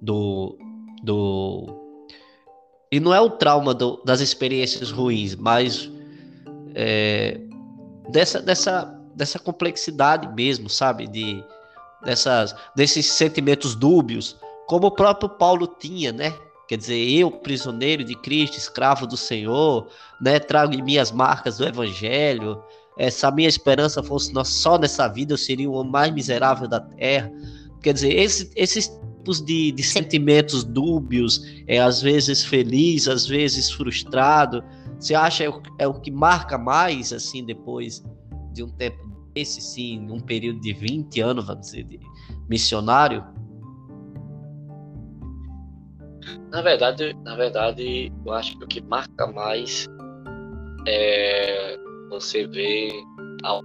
[0.00, 0.56] do,
[1.02, 1.66] do.
[2.90, 5.90] E não é o trauma do, das experiências ruins, mas
[6.74, 7.40] é,
[8.10, 11.06] dessa, dessa, dessa complexidade mesmo, sabe?
[11.06, 11.42] De,
[12.04, 16.34] dessas, desses sentimentos dúbios, como o próprio Paulo tinha, né?
[16.68, 19.88] Quer dizer, eu, prisioneiro de Cristo, escravo do Senhor,
[20.20, 20.38] né?
[20.38, 22.62] Trago em minhas marcas do Evangelho.
[22.98, 26.80] É, se a minha esperança fosse só nessa vida, eu seria o mais miserável da
[26.80, 27.30] terra.
[27.82, 28.88] Quer dizer, esse, esses
[29.22, 34.62] tipos de, de sentimentos dúbios, é, às vezes feliz, às vezes frustrado.
[34.98, 38.02] Você acha é o, é o que marca mais, assim, depois
[38.52, 38.98] de um tempo
[39.34, 42.00] desse, sim, um período de 20 anos, vamos dizer, de
[42.48, 43.24] missionário?
[46.52, 49.88] Na verdade, na verdade, eu acho que o que marca mais
[50.86, 51.76] é
[52.10, 52.92] você ver
[53.44, 53.60] a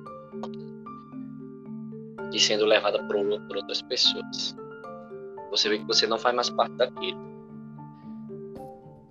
[2.34, 3.16] e sendo levada por,
[3.48, 4.56] por outras pessoas
[5.50, 7.20] você vê que você não faz mais parte daquilo.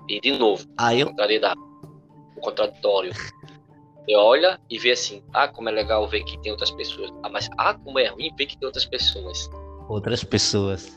[0.09, 1.09] E de novo, Aí eu...
[1.09, 3.13] o contraditório.
[3.13, 7.11] Você olha e vê assim, ah, como é legal ver que tem outras pessoas.
[7.25, 9.51] Ah, mas ah, como é ruim ver que tem outras pessoas.
[9.89, 10.97] Outras pessoas.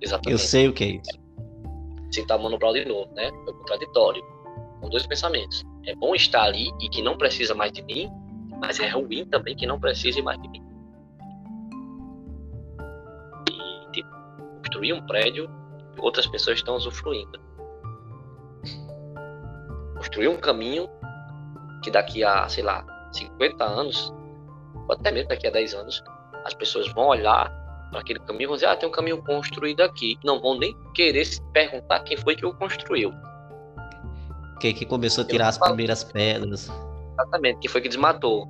[0.00, 0.32] Exatamente.
[0.32, 1.21] Eu sei o que é isso.
[2.12, 3.26] Citar Mano Brown de novo, né?
[3.26, 4.22] É contraditório.
[4.80, 5.64] Com dois pensamentos.
[5.86, 8.10] É bom estar ali e que não precisa mais de mim,
[8.60, 10.72] mas é ruim também que não precise mais de mim.
[14.72, 15.50] construir um prédio
[15.96, 17.38] e outras pessoas estão usufruindo.
[19.96, 20.88] Construir um caminho
[21.84, 24.12] que daqui a, sei lá, 50 anos,
[24.88, 26.02] ou até mesmo daqui a 10 anos,
[26.44, 27.50] as pessoas vão olhar
[27.98, 30.18] aquele caminho vão dizer: ah, tem um caminho construído aqui.
[30.24, 33.12] Não vão nem querer se perguntar quem foi que o construiu.
[34.60, 36.70] Quem que começou a tirar as primeiras pedras.
[37.14, 38.48] Exatamente, quem foi que desmatou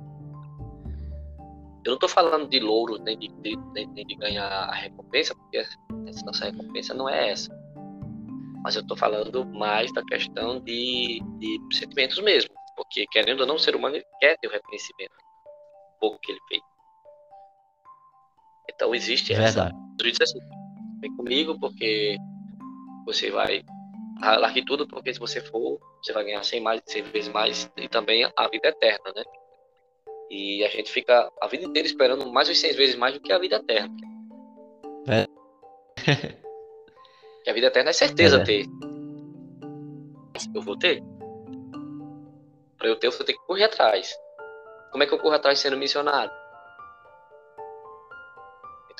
[1.85, 5.57] eu não estou falando de louro nem de, de, nem de ganhar a recompensa, porque
[5.57, 7.53] a nossa recompensa não é essa.
[8.63, 12.53] Mas eu estou falando mais da questão de, de sentimentos mesmo.
[12.77, 16.39] Porque, querendo ou não, o ser humano quer ter o reconhecimento do pouco que ele
[16.47, 16.61] fez.
[18.75, 19.75] Então, existe Verdade.
[19.75, 20.23] essa.
[20.23, 20.39] Assim,
[20.99, 22.17] vem comigo, porque
[23.05, 23.63] você vai.
[24.21, 27.89] Largue tudo, porque se você for, você vai ganhar 100, mais, 100 vezes mais e
[27.89, 29.23] também a vida eterna, né?
[30.29, 33.33] E a gente fica a vida inteira esperando mais de seis vezes mais do que
[33.33, 33.93] a vida eterna.
[35.07, 35.27] É.
[37.43, 38.43] que a vida eterna é certeza é.
[38.43, 38.65] ter.
[40.55, 41.03] Eu vou ter.
[42.77, 44.15] Para eu ter, eu vou ter que correr atrás.
[44.91, 46.31] Como é que eu corro atrás sendo missionário?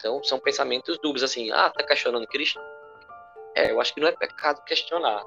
[0.04, 2.60] Então, são pensamentos dúbios, assim, ah, tá questionando Cristo?
[3.56, 5.24] É, eu acho que não é pecado questionar.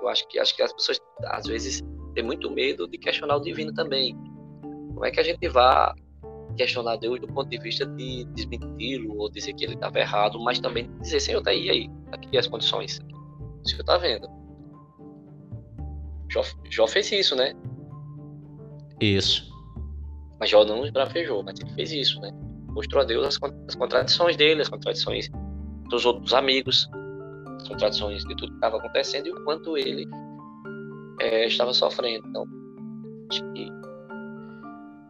[0.00, 1.82] Eu acho que, acho que as pessoas, às vezes,
[2.14, 4.16] têm muito medo de questionar o divino também.
[4.62, 5.92] Como é que a gente vai
[6.56, 10.60] questionar Deus do ponto de vista de desmenti-lo ou dizer que ele estava errado, mas
[10.60, 13.00] também dizer, Senhor, tá aí, aí, aqui as condições.
[13.64, 14.28] O Senhor tá vendo.
[16.30, 17.52] Jó, Jó fez isso, né?
[19.00, 19.52] Isso.
[20.38, 22.30] Mas Jó não esbravejou, mas ele fez isso, né?
[22.74, 25.30] Mostrou a Deus as, as contradições dele, as contradições
[25.88, 26.88] dos outros amigos,
[27.56, 30.06] as contradições de tudo que estava acontecendo e o quanto ele
[31.20, 32.26] é, estava sofrendo.
[32.28, 32.44] Então,
[33.30, 33.68] acho que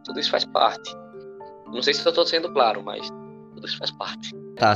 [0.05, 0.95] tudo isso faz parte.
[1.67, 3.09] Não sei se eu estou sendo claro, mas
[3.55, 4.31] tudo isso faz parte.
[4.55, 4.73] Tá,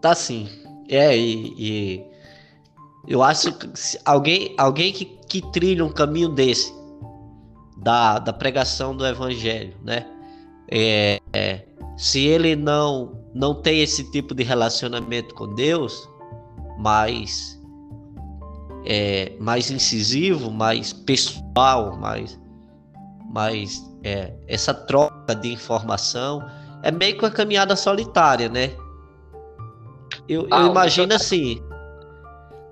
[0.00, 0.48] tá sim.
[0.88, 2.12] É, e, e
[3.08, 3.68] eu acho que
[4.04, 6.72] alguém, alguém que, que trilha um caminho desse,
[7.78, 10.06] da, da pregação do evangelho, né?
[10.70, 16.08] É, é, se ele não não tem esse tipo de relacionamento com Deus,
[16.78, 17.60] mais
[18.84, 22.38] é, mais incisivo, mais pessoal, mais
[23.30, 26.44] mais é, essa troca de informação
[26.82, 28.72] é meio que uma caminhada solitária, né?
[30.28, 31.62] Eu, ah, eu imagino assim,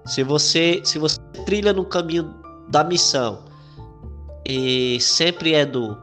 [0.04, 2.34] se você se você trilha no caminho
[2.68, 3.44] da missão
[4.46, 5.96] e sempre é do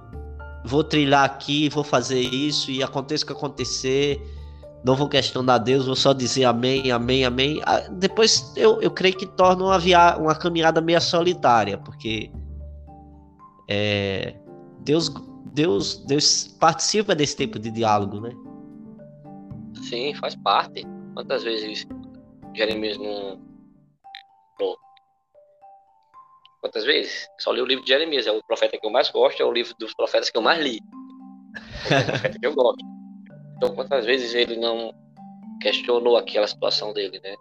[0.67, 4.21] vou trilhar aqui, vou fazer isso e aconteça o que acontecer,
[4.83, 7.61] não vou questionar Deus, vou só dizer amém, amém, amém.
[7.65, 12.31] Ah, depois eu, eu creio que torna uma, via, uma caminhada meio solitária, porque
[13.67, 14.35] é,
[14.81, 15.11] Deus,
[15.53, 18.31] Deus, Deus participa desse tipo de diálogo, né?
[19.83, 20.85] Sim, faz parte.
[21.13, 21.85] Quantas vezes
[22.55, 23.39] Jeremias não.
[26.61, 27.27] Quantas vezes?
[27.39, 29.51] Só li o livro de Jeremias, é o profeta que eu mais gosto, é o
[29.51, 30.79] livro dos profetas que eu mais li.
[31.89, 32.85] É o profeta que eu gosto.
[33.55, 34.93] Então, quantas vezes ele não
[35.61, 37.35] questionou aquela situação dele, né?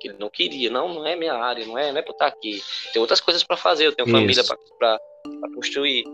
[0.00, 2.26] Que ele não queria, não, não é minha área, não é, não é para estar
[2.26, 2.62] aqui.
[2.92, 4.42] Tem outras coisas para fazer, eu tenho família
[4.78, 4.98] para
[5.54, 6.04] construir.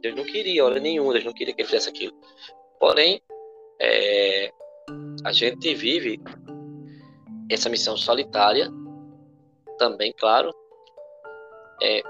[0.00, 2.12] Deus não queria, hora nenhuma, Deus não queria que ele fizesse aquilo.
[2.78, 3.20] Porém,
[3.80, 4.50] é,
[5.24, 6.20] a gente vive
[7.50, 8.70] essa missão solitária,
[9.78, 10.52] também, claro.
[11.82, 12.02] É,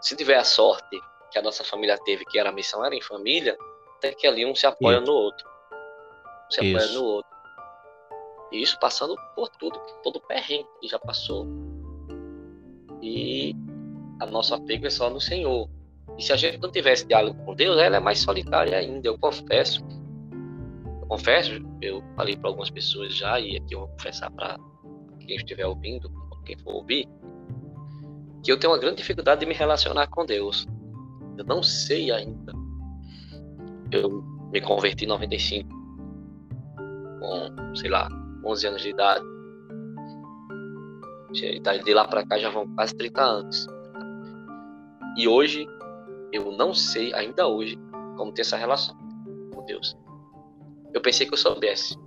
[0.00, 3.00] se tiver a sorte que a nossa família teve, que era a missão era em
[3.00, 3.56] família,
[3.96, 5.06] até que ali um se apoia Isso.
[5.06, 5.48] no outro.
[5.48, 7.34] Um se apoia no outro.
[8.52, 11.46] E isso passando por tudo, todo o perrengue que já passou.
[13.02, 13.54] E
[14.20, 15.68] a nossa apego é só no Senhor.
[16.16, 19.08] E se a gente não tivesse diálogo com Deus, ela é mais solitária ainda.
[19.08, 19.84] Eu confesso,
[21.00, 24.56] eu confesso, eu falei para algumas pessoas já, e aqui eu vou confessar para
[25.18, 26.08] quem estiver ouvindo,
[26.44, 27.08] quem for ouvir,
[28.44, 30.66] que eu tenho uma grande dificuldade de me relacionar com Deus.
[31.38, 32.52] Eu não sei ainda.
[33.90, 35.68] Eu me converti em 95,
[37.20, 38.06] com, sei lá,
[38.44, 39.24] 11 anos de idade.
[41.84, 43.66] De lá para cá já vão quase 30 anos.
[45.16, 45.66] E hoje
[46.30, 47.78] eu não sei ainda hoje
[48.16, 48.94] como ter essa relação
[49.54, 49.96] com Deus.
[50.92, 51.98] Eu pensei que eu soubesse.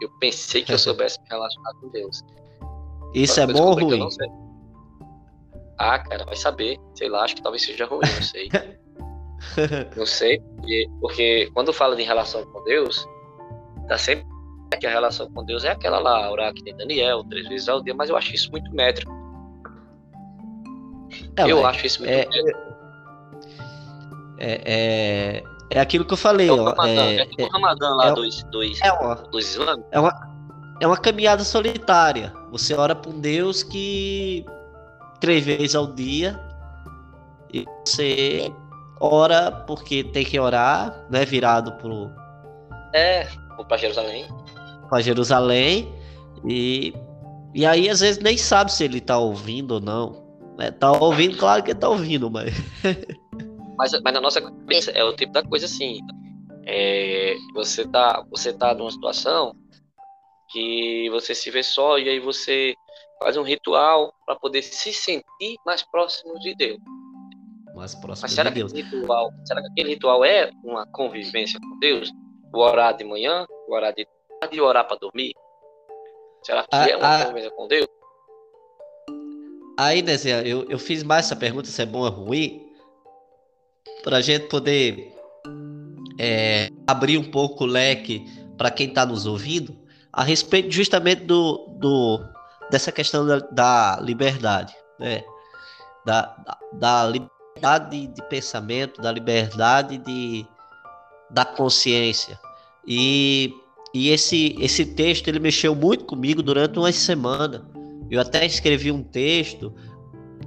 [0.00, 2.22] Eu pensei que eu soubesse me relacionar com Deus.
[3.14, 4.08] Isso é bom ou ruim?
[5.78, 6.78] Ah, cara, vai saber.
[6.94, 8.48] Sei lá, acho que talvez seja ruim, não sei.
[9.96, 13.06] não sei, porque, porque quando fala de relação com Deus,
[13.88, 14.26] tá sempre
[14.80, 17.82] que a relação com Deus é aquela lá, orar que tem Daniel, três vezes ao
[17.82, 19.12] dia, mas eu acho isso muito métrico.
[21.36, 22.60] É, eu acho isso muito é, métrico.
[24.38, 26.48] É, é, é aquilo que eu falei.
[26.48, 29.90] É o Ramadã, é, é, é, Ramadã lá é, dos, dos, é uma, dos islâmicos.
[29.92, 30.36] É uma,
[30.80, 32.32] é uma caminhada solitária.
[32.50, 34.44] Você ora para um Deus que
[35.20, 36.38] três vezes ao dia
[37.52, 38.52] e você
[39.00, 41.24] ora porque tem que orar, né?
[41.24, 42.10] Virado pro.
[42.94, 43.26] É,
[43.68, 44.26] para Jerusalém.
[44.88, 45.92] Para Jerusalém.
[46.46, 46.94] E,
[47.54, 50.24] e aí, às vezes, nem sabe se ele tá ouvindo ou não.
[50.58, 50.70] Né?
[50.70, 52.54] Tá ouvindo, claro que tá ouvindo, mas.
[53.78, 56.00] Mas, mas na nossa cabeça é o tipo da coisa assim.
[56.64, 59.54] É, você tá você tá numa situação
[60.50, 62.74] que você se vê só e aí você
[63.18, 66.78] faz um ritual para poder se sentir mais próximo de Deus.
[67.74, 68.72] Mais próximo Mas será de Deus.
[68.72, 72.10] Que ritual, será que aquele ritual é uma convivência com Deus?
[72.52, 74.06] O orar de manhã, o orar de
[74.40, 75.32] tarde e orar para dormir?
[76.42, 77.24] Será que a, é uma a...
[77.24, 77.86] convivência com Deus?
[79.78, 82.66] Aí, Nezé, eu, eu fiz mais essa pergunta se é bom ou ruim,
[84.02, 85.14] para a gente poder
[86.18, 88.24] é, abrir um pouco o leque
[88.56, 89.76] para quem está nos ouvindo
[90.10, 92.35] a respeito justamente do, do
[92.70, 95.22] dessa questão da, da liberdade, né?
[96.04, 100.46] Da, da, da, liberdade de pensamento, da liberdade de,
[101.30, 102.38] da consciência.
[102.86, 103.52] E,
[103.92, 107.68] e esse, esse texto ele mexeu muito comigo durante uma semana.
[108.10, 109.74] Eu até escrevi um texto,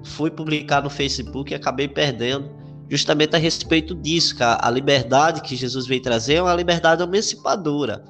[0.03, 2.49] fui publicar no Facebook e acabei perdendo,
[2.89, 7.03] justamente a respeito disso, que a, a liberdade que Jesus veio trazer é uma liberdade
[7.03, 8.03] emancipadora,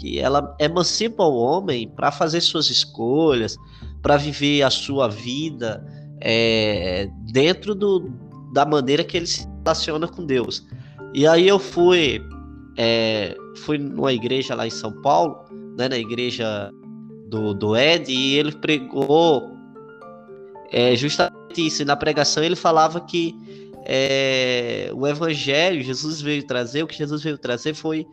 [0.00, 3.58] que ela emancipa o homem para fazer suas escolhas,
[4.00, 5.84] para viver a sua vida
[6.22, 8.10] é, dentro do,
[8.54, 10.66] da maneira que ele se relaciona com Deus.
[11.12, 12.22] E aí eu fui
[12.78, 15.44] é, fui numa igreja lá em São Paulo,
[15.76, 16.70] né, na igreja
[17.28, 19.54] do, do Ed, e ele pregou
[20.72, 21.82] é, justamente isso.
[21.82, 23.36] E na pregação ele falava que
[23.84, 28.06] é, o evangelho, Jesus veio trazer, o que Jesus veio trazer foi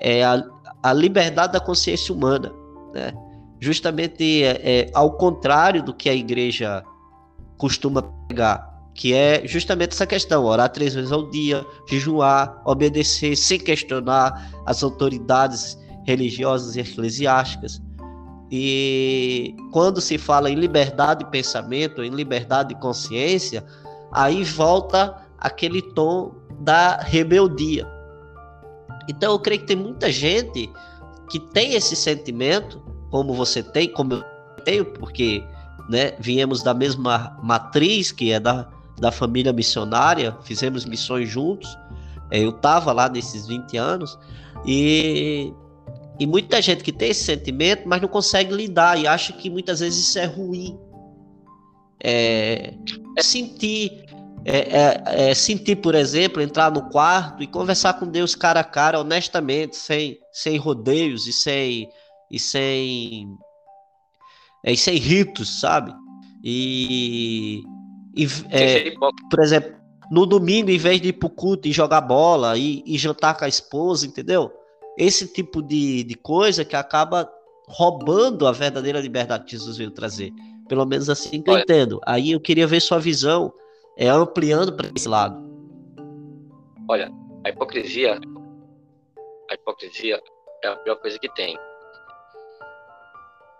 [0.00, 0.42] é, a,
[0.84, 2.52] a liberdade da consciência humana,
[2.92, 3.14] né?
[3.58, 6.84] Justamente é, é, ao contrário do que a igreja
[7.56, 13.58] costuma pregar, que é justamente essa questão: orar três vezes ao dia, jejuar, obedecer sem
[13.58, 17.80] questionar as autoridades religiosas e eclesiásticas.
[18.50, 23.64] E quando se fala em liberdade de pensamento, em liberdade de consciência,
[24.12, 27.93] aí volta aquele tom da rebeldia.
[29.08, 30.70] Então eu creio que tem muita gente
[31.30, 34.24] que tem esse sentimento, como você tem, como eu
[34.64, 35.42] tenho, porque
[35.88, 41.68] né, viemos da mesma matriz, que é da, da família missionária, fizemos missões juntos.
[42.30, 44.18] É, eu estava lá nesses 20 anos
[44.64, 45.52] e,
[46.18, 49.80] e muita gente que tem esse sentimento, mas não consegue lidar e acha que muitas
[49.80, 50.78] vezes isso é ruim.
[52.02, 52.74] É,
[53.16, 54.03] é sentir,
[54.44, 58.64] é, é, é, sentir, por exemplo, entrar no quarto e conversar com Deus cara a
[58.64, 61.88] cara, honestamente, sem, sem rodeios e sem,
[62.30, 63.26] e sem,
[64.62, 65.94] é, e sem ritos, sabe?
[66.42, 67.62] E,
[68.14, 68.92] e, é,
[69.30, 69.74] por exemplo,
[70.10, 73.46] no domingo, em vez de ir pro culto e jogar bola e, e jantar com
[73.46, 74.52] a esposa, entendeu?
[74.98, 77.30] Esse tipo de, de coisa que acaba
[77.66, 80.30] roubando a verdadeira liberdade que Jesus veio trazer.
[80.68, 81.60] Pelo menos assim que Olha.
[81.60, 82.00] eu entendo.
[82.04, 83.52] Aí eu queria ver sua visão
[83.96, 85.42] é, ampliando para esse lado.
[86.88, 87.10] Olha,
[87.44, 88.18] a hipocrisia,
[89.50, 90.20] a hipocrisia
[90.62, 91.56] é a pior coisa que tem.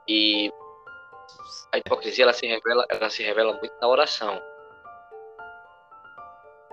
[0.09, 0.51] E
[1.73, 4.41] a hipocrisia ela se revela, ela se revela muito na oração.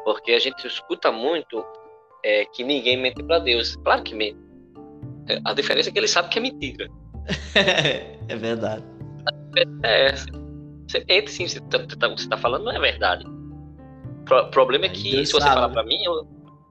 [0.03, 1.63] Porque a gente escuta muito
[2.23, 3.75] é, que ninguém mente para Deus.
[3.77, 4.39] Claro que mente.
[5.29, 6.89] É, a diferença é que ele sabe que é mentira.
[8.27, 8.83] é verdade.
[9.83, 10.25] É essa.
[10.87, 13.23] Você mente sim, você está tá falando não é verdade.
[14.31, 15.55] O problema é que Deus se você sabe.
[15.55, 16.25] falar para mim, eu,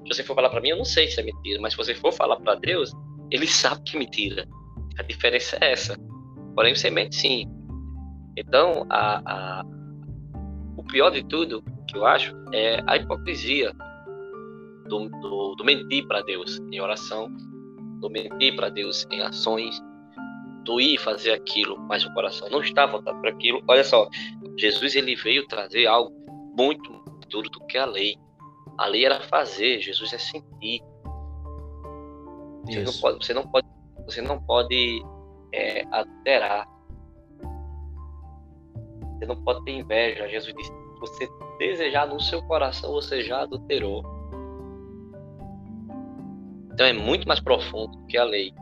[0.04, 1.94] se você for falar para mim, eu não sei se é mentira, mas se você
[1.94, 2.92] for falar para Deus,
[3.30, 4.48] ele sabe que é mentira.
[4.98, 5.96] A diferença é essa.
[6.54, 7.46] Porém, você mente sim.
[8.36, 9.64] Então, a, a,
[10.76, 13.72] o pior de tudo, que eu acho, é a hipocrisia
[14.88, 17.30] do, do, do mentir para Deus em oração,
[18.00, 19.80] do mentir para Deus em ações,
[20.64, 23.62] do ir fazer aquilo, mas o coração não está voltado para aquilo.
[23.68, 24.08] Olha só,
[24.58, 26.12] Jesus ele veio trazer algo
[26.56, 27.00] muito
[27.30, 28.16] duro do que a lei.
[28.76, 30.82] A lei era fazer, Jesus é sentir.
[32.64, 33.66] Você não pode, você não pode,
[34.04, 35.02] você não pode
[35.52, 36.66] é, alterar
[39.20, 40.26] você não pode ter inveja.
[40.28, 41.28] Jesus disse: se você
[41.58, 44.02] desejar no seu coração, você já adulterou.
[46.72, 48.54] Então é muito mais profundo do que a lei,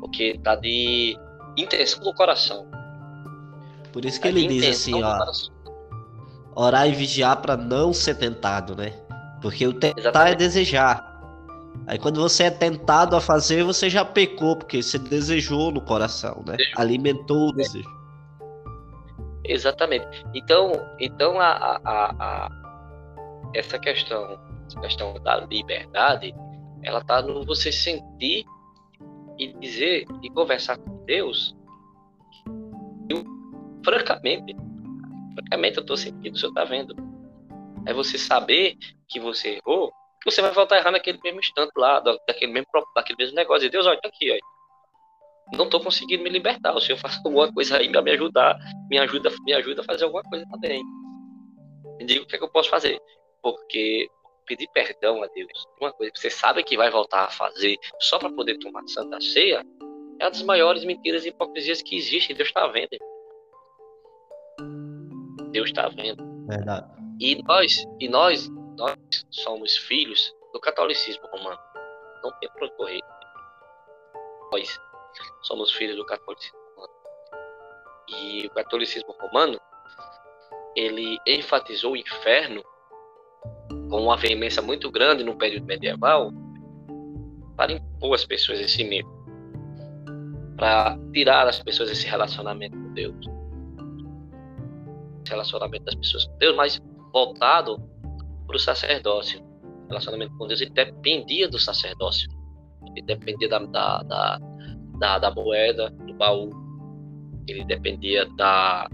[0.00, 1.18] porque está de
[1.56, 2.70] intenção do coração.
[3.92, 5.18] Por isso que tá ele diz assim, ó,
[6.60, 8.92] orar e vigiar para não ser tentado, né?
[9.40, 10.32] Porque o tentar é Exatamente.
[10.32, 11.10] é desejar.
[11.86, 16.42] Aí quando você é tentado a fazer, você já pecou, porque você desejou no coração,
[16.46, 16.56] né?
[16.76, 17.88] Alimentou o desejo.
[19.44, 20.06] Exatamente.
[20.34, 22.50] Então, então a, a, a,
[23.54, 26.34] essa questão, essa questão da liberdade,
[26.82, 28.44] ela está no você sentir
[29.38, 31.56] e dizer e conversar com Deus.
[33.08, 33.24] Eu,
[33.82, 34.54] francamente,
[35.40, 36.94] francamente eu estou sentindo, o senhor está vendo.
[37.86, 38.76] É você saber
[39.08, 39.90] que você errou,
[40.22, 43.66] que você vai voltar errar naquele mesmo instante lá, daquele mesmo, daquele mesmo negócio.
[43.66, 44.38] E Deus, olha, tá aqui,
[45.52, 46.74] não estou conseguindo me libertar.
[46.74, 50.04] O senhor faz alguma coisa aí para me ajudar, me ajuda, me ajuda a fazer
[50.04, 50.82] alguma coisa também.
[51.98, 53.00] Me diga o que, é que eu posso fazer.
[53.42, 54.08] Porque
[54.46, 58.18] pedir perdão a Deus, uma coisa que você sabe que vai voltar a fazer só
[58.18, 59.62] para poder tomar Santa Ceia,
[60.18, 62.36] é uma das maiores mentiras e hipocrisias que existem.
[62.36, 62.90] Deus está vendo.
[65.50, 66.24] Deus está vendo.
[66.46, 66.86] Verdade.
[67.20, 68.96] E nós, e nós, nós
[69.30, 71.58] somos filhos do catolicismo romano.
[72.22, 73.00] Não tem para correr.
[74.52, 74.80] Nós
[75.42, 76.92] somos filhos do catolicismo romano.
[78.08, 79.60] E o catolicismo romano,
[80.74, 82.64] ele enfatizou o inferno
[83.90, 86.30] com uma veemência muito grande no período medieval,
[87.56, 89.08] para impor as pessoas esse medo,
[90.56, 93.26] para tirar as pessoas esse relacionamento com Deus,
[95.30, 97.80] esse relacionamento das pessoas com Deus, mas voltado
[98.46, 99.40] para o sacerdócio.
[99.84, 102.28] O relacionamento com Deus ele dependia do sacerdócio,
[102.96, 104.40] ele dependia da, da, da,
[104.98, 106.50] da, da moeda, do baú,
[107.46, 108.88] ele dependia da,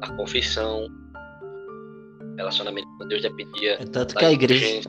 [0.00, 0.86] da confissão,
[2.36, 3.74] relacionamento com Deus dependia.
[3.74, 4.88] É tanto que a igreja.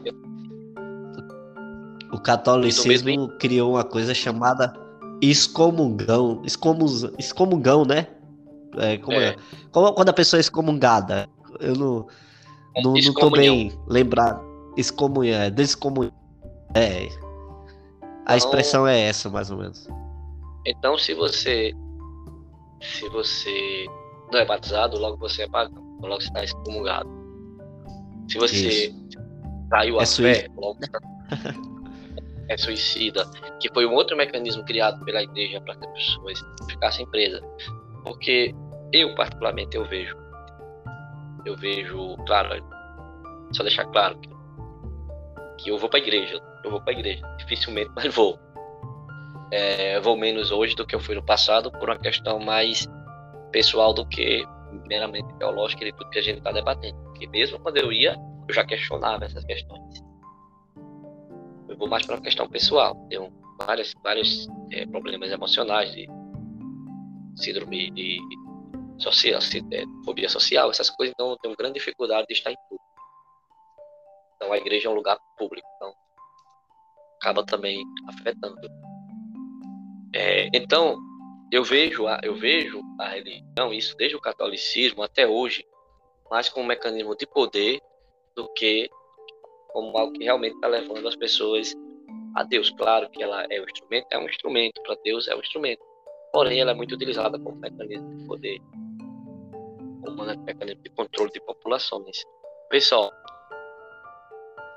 [2.14, 4.74] O catolicismo criou uma coisa chamada
[5.22, 6.42] excomungão.
[6.46, 8.08] Excomungão, excomungão né?
[8.78, 9.30] É, como é.
[9.30, 9.36] é?
[9.72, 11.30] Como, quando a pessoa é excomungada.
[11.60, 12.08] Eu não,
[12.76, 14.42] é, não, não tô bem lembrado.
[14.78, 16.14] Excomunhar, é descomunhar.
[16.74, 17.08] É.
[18.26, 19.88] A então, expressão é essa, mais ou menos.
[20.66, 21.74] Então, se você.
[22.82, 23.86] Se você
[24.32, 25.84] não é batizado, logo você é pagão.
[26.02, 27.10] Logo você está excomungado.
[28.28, 29.20] Se você Isso.
[29.70, 30.80] traiu a é fé, logo
[32.50, 37.06] é suicida, que foi um outro mecanismo criado pela igreja para que as pessoas ficassem
[37.08, 37.42] presas.
[38.04, 38.54] Porque
[38.92, 40.18] eu, particularmente, eu vejo,
[41.46, 42.64] eu vejo, claro,
[43.52, 44.30] só deixar claro que,
[45.60, 48.40] que eu vou para a igreja, eu vou para a igreja, dificilmente, mas vou.
[49.52, 52.88] É, vou menos hoje do que eu fui no passado por uma questão mais
[53.52, 54.46] pessoal do que
[54.88, 56.98] meramente teológica e tudo que a gente está debatendo.
[57.04, 58.16] Porque mesmo quando eu ia,
[58.48, 60.02] eu já questionava essas questões.
[61.68, 62.96] Eu vou mais para uma questão pessoal.
[63.10, 63.30] Tenho
[63.60, 66.08] vários, vários é, problemas emocionais, de
[67.36, 68.20] síndrome de
[68.98, 72.86] social, de fobia social, essas coisas, então eu tenho grande dificuldade de estar em público.
[74.36, 75.94] Então a igreja é um lugar público, então
[77.20, 78.60] acaba também afetando.
[80.14, 80.98] É, então
[81.52, 85.66] eu vejo a, eu vejo a religião, isso desde o catolicismo até hoje,
[86.30, 87.82] mais como um mecanismo de poder
[88.36, 88.90] do que
[89.70, 91.74] como algo que realmente está levando as pessoas
[92.36, 92.70] a Deus.
[92.72, 95.91] Claro que ela é um instrumento, é um instrumento, para Deus é um instrumento.
[96.32, 98.62] Porém, ela é muito utilizada como mecanismo de poder,
[100.06, 102.24] como mecanismo de controle de populações.
[102.70, 103.12] Pessoal,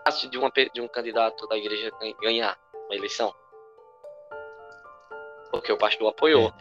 [0.05, 1.91] fácil de, uma, de um candidato da igreja
[2.21, 3.33] ganhar uma eleição?
[5.51, 6.53] Porque o pastor apoiou.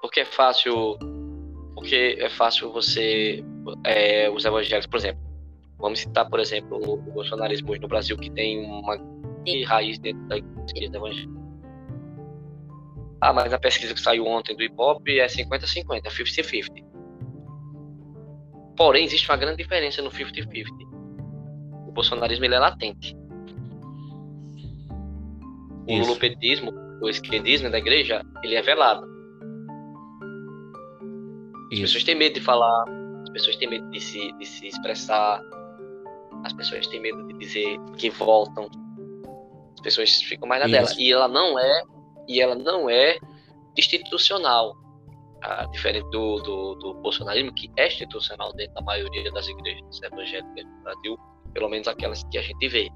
[0.00, 0.98] Porque é fácil
[1.76, 3.44] porque é fácil você
[3.84, 5.22] é, os evangélicos, por exemplo,
[5.78, 8.98] vamos citar, por exemplo, o, bolsonarismo hoje no Brasil, que tem uma
[9.66, 11.35] raiz dentro da igreja evangélica.
[13.20, 16.84] Ah, mas na pesquisa que saiu ontem do Ibope é 50-50, 50-50.
[18.76, 20.66] Porém, existe uma grande diferença no 50-50.
[21.88, 23.16] O bolsonarismo ele é latente.
[25.88, 26.02] O Isso.
[26.02, 29.06] lulopetismo, o esquerdismo da igreja, ele é velado.
[31.72, 32.84] As pessoas têm medo de falar,
[33.22, 35.40] as pessoas têm medo de se, de se expressar,
[36.44, 38.68] as pessoas têm medo de dizer que voltam,
[39.74, 40.94] as pessoas ficam mais na Isso.
[40.94, 41.02] dela.
[41.02, 41.82] E ela não é,
[42.28, 43.18] e ela não é
[43.76, 44.76] institucional,
[45.42, 50.64] ah, diferente do, do, do, bolsonarismo, que é institucional dentro da maioria das igrejas evangélicas
[50.64, 51.18] do Brasil,
[51.52, 52.90] pelo menos aquelas que a gente vê.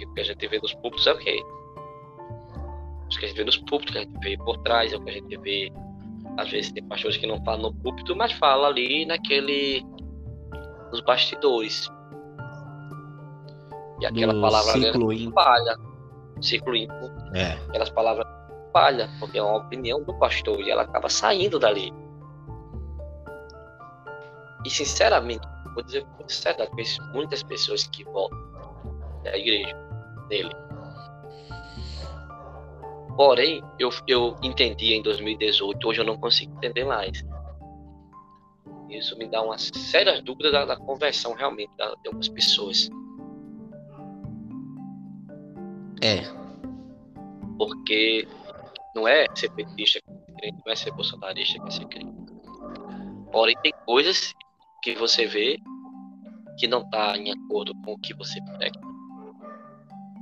[0.00, 1.42] o que a gente vê nos púlpitos é o quê?
[3.04, 5.04] O que a gente vê nos púlpitos, que a gente vê por trás, é o
[5.04, 5.72] que a gente vê
[6.36, 9.84] às vezes tem pastores que não falam no púlpito, mas fala ali naquele.
[10.90, 11.88] nos bastidores.
[14.00, 15.32] E aquela no palavra ciclo íntimo.
[15.32, 15.76] falha.
[16.40, 17.10] Ciclo íntimo.
[17.34, 17.52] É.
[17.68, 18.26] Aquelas palavras
[18.72, 21.92] falha, porque é uma opinião do pastor e ela acaba saindo dali.
[24.64, 26.70] E sinceramente, vou dizer com sinceridade,
[27.12, 28.38] muitas pessoas que voltam
[29.22, 29.74] da igreja
[30.28, 30.50] dele
[33.16, 37.24] Porém, eu, eu entendi em 2018, hoje eu não consigo entender mais.
[38.90, 42.90] Isso me dá umas sérias dúvidas da, da conversão realmente da, de algumas pessoas.
[46.02, 46.22] É.
[47.58, 48.26] Porque
[48.94, 50.00] não é ser petista
[50.42, 52.14] não é ser bolsonarista que é ser crente.
[53.32, 54.34] Porém, tem coisas
[54.82, 55.58] que você vê
[56.58, 58.80] que não está em acordo com o que você prega.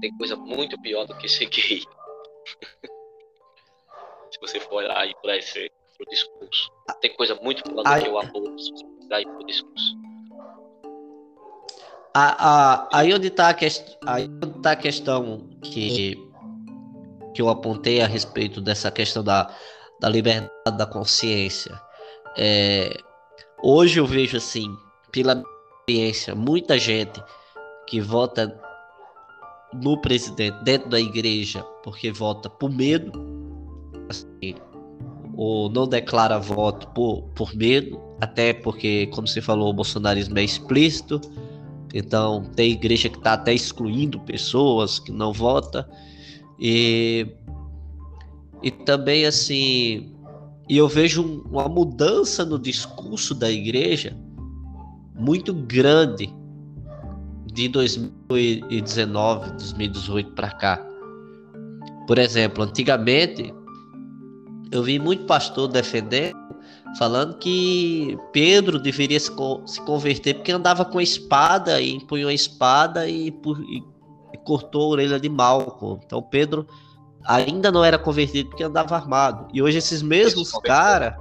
[0.01, 1.81] Tem coisa muito pior do que ser gay.
[4.31, 6.70] se você for olhar aí para esse pro discurso.
[7.01, 9.97] Tem coisa muito pior do que o aborto, se você olhar aí pro discurso.
[12.15, 13.83] Aí onde está a, quest...
[14.62, 16.17] tá a questão que,
[17.35, 19.53] que eu apontei a respeito dessa questão da,
[20.01, 21.79] da liberdade da consciência.
[22.37, 22.97] É,
[23.62, 24.77] hoje eu vejo assim,
[25.11, 25.43] pela
[25.81, 27.23] experiência, muita gente
[27.87, 28.61] que vota
[29.73, 33.12] no presidente dentro da igreja porque vota por medo,
[34.09, 34.55] assim,
[35.37, 40.45] ou não declara voto por, por medo, até porque, como você falou, o bolsonarismo é
[40.45, 41.21] explícito,
[41.97, 45.85] Então, tem igreja que está até excluindo pessoas que não votam.
[46.59, 47.25] E,
[48.61, 50.13] e também, assim,
[50.69, 54.17] e eu vejo uma mudança no discurso da igreja
[55.15, 56.35] muito grande
[57.53, 60.85] de 2019, 2018 para cá.
[62.09, 63.55] Por exemplo, antigamente
[64.73, 66.35] eu vi muito pastor defender
[66.99, 69.31] falando que Pedro deveria se,
[69.67, 73.83] se converter porque andava com a espada e empunhou a espada e, e,
[74.33, 76.01] e cortou a orelha de Malco.
[76.05, 76.67] Então Pedro
[77.25, 79.49] ainda não era convertido porque andava armado.
[79.53, 81.15] E hoje esses mesmos caras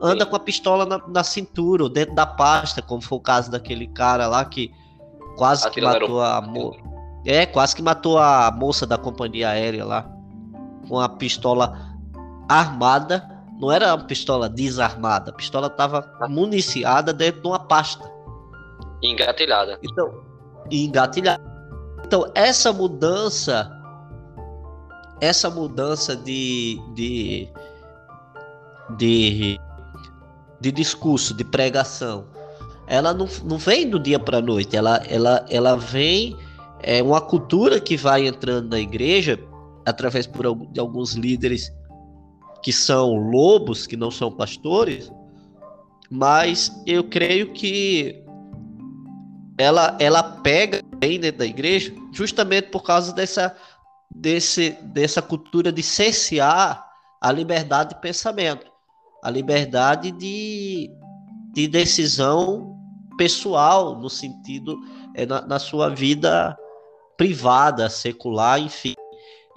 [0.00, 3.50] andam com a pistola na, na, cintura, ou dentro da pasta, como foi o caso
[3.50, 4.72] daquele cara lá que
[5.36, 6.80] quase que matou a moça.
[7.24, 10.10] É, quase que matou a moça da companhia aérea lá.
[10.88, 11.78] Com a pistola
[12.48, 13.39] armada.
[13.60, 15.30] Não era uma pistola desarmada.
[15.30, 18.10] A pistola estava municiada dentro de uma pasta.
[19.02, 19.78] Engatilhada.
[19.82, 20.22] Então,
[20.70, 21.42] engatilhada.
[22.04, 23.70] Então, essa mudança
[25.20, 27.48] essa mudança de, de,
[28.96, 29.60] de,
[30.60, 32.26] de discurso, de pregação,
[32.86, 36.36] ela não, não vem do dia para a noite, ela, ela, ela vem,
[36.82, 39.38] é uma cultura que vai entrando na igreja,
[39.84, 41.72] através por, de alguns líderes
[42.62, 45.10] que são lobos, que não são pastores,
[46.10, 48.22] mas eu creio que
[49.56, 53.56] ela, ela pega bem dentro da igreja, justamente por causa dessa
[54.10, 56.84] desse, dessa cultura de cercear
[57.20, 58.66] a liberdade de pensamento,
[59.22, 60.90] a liberdade de,
[61.52, 62.76] de decisão
[63.16, 64.78] pessoal, no sentido,
[65.14, 66.56] é, na, na sua vida
[67.16, 68.94] privada, secular, enfim.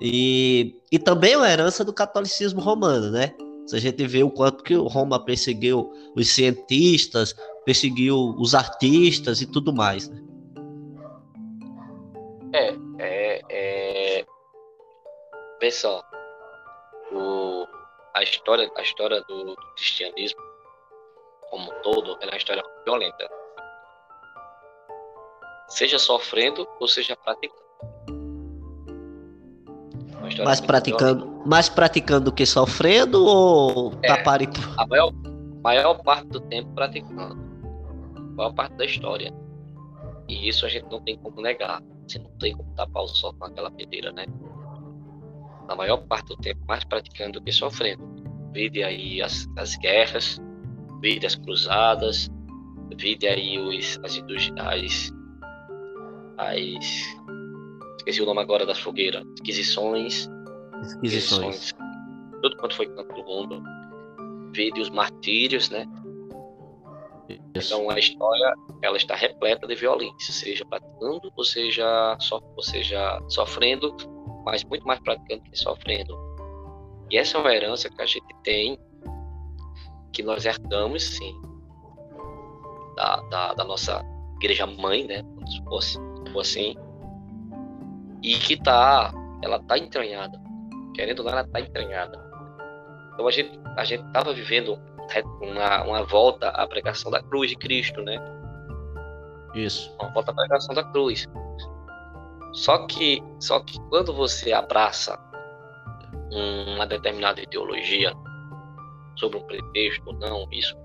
[0.06, 3.34] E, e também é uma herança do catolicismo romano, né?
[3.66, 7.34] Se a gente vê o quanto que Roma perseguiu os cientistas,
[7.64, 10.10] perseguiu os artistas e tudo mais.
[10.10, 10.22] Né?
[12.54, 14.26] É, é,
[15.62, 16.04] é, só,
[17.14, 17.66] o,
[18.14, 20.42] a história, a história do, do cristianismo
[21.50, 23.30] como um todo é uma história violenta.
[25.70, 28.23] Seja sofrendo ou seja praticando.
[30.46, 34.60] Mais praticando, mais praticando do que sofrendo ou é, taparipo?
[34.78, 35.12] A maior,
[35.62, 37.38] maior parte do tempo praticando.
[38.16, 39.34] A maior parte da história.
[40.28, 41.82] E isso a gente não tem como negar.
[42.08, 44.26] Você não tem como tapar o sol com aquela pedreira, né?
[45.68, 48.04] na maior parte do tempo, mais praticando do que sofrendo.
[48.54, 50.40] Vide aí as, as guerras,
[51.02, 52.30] vide as cruzadas,
[52.96, 54.22] vide aí os, as,
[54.60, 55.12] as,
[56.38, 57.04] as
[58.04, 60.30] esqueci o nome agora das fogueiras, Inquisições,
[60.98, 61.74] Inquisições,
[62.42, 63.64] tudo quanto foi canto do mundo,
[64.54, 65.88] vide os martírios, né?
[67.56, 67.74] Isso.
[67.74, 73.20] Então a história ela está repleta de violência, seja praticando ou seja, so, ou seja
[73.30, 73.96] sofrendo
[74.46, 76.18] mas muito mais praticando que sofrendo.
[77.10, 78.78] E essa é uma herança que a gente tem,
[80.12, 81.42] que nós herdamos, sim,
[82.96, 84.04] da, da, da nossa
[84.36, 85.98] igreja mãe, né, se fosse,
[86.40, 86.76] assim,
[88.24, 89.14] e que tá,
[89.44, 90.42] ela tá entranhada,
[90.96, 92.18] querendo ou não, ela tá entranhada.
[93.14, 94.80] Então a gente, a gente tava vivendo
[95.42, 98.18] uma, uma volta à pregação da cruz de Cristo, né?
[99.54, 99.94] Isso.
[100.00, 101.28] Uma volta à pregação da cruz.
[102.54, 105.20] Só que, só que quando você abraça
[106.32, 108.14] uma determinada ideologia
[109.16, 110.76] sobre um pretexto ou não, isso,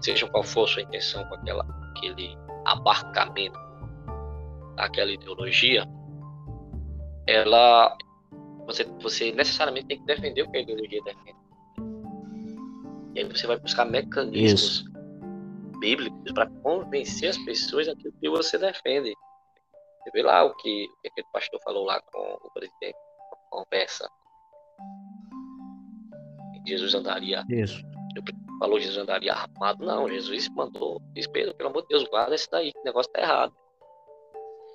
[0.00, 3.58] seja qual for a sua intenção com aquela, aquele abarcamento
[4.76, 5.86] daquela ideologia,
[7.26, 7.96] ela
[8.66, 11.42] você, você necessariamente tem que defender o que a ideologia defende.
[13.14, 14.84] E aí você vai buscar mecanismos Isso.
[15.80, 19.12] bíblicos para convencer as pessoas daquilo que você defende.
[20.02, 22.96] Você vê lá o que, o que aquele pastor falou lá com o presidente,
[23.50, 24.08] conversa.
[26.66, 27.44] Jesus andaria.
[27.50, 27.82] Isso.
[28.58, 29.84] Falou Jesus andaria armado.
[29.84, 31.02] Não, Jesus mandou.
[31.32, 33.52] Pedro, pelo amor de Deus, guarda esse daí, que negócio tá errado.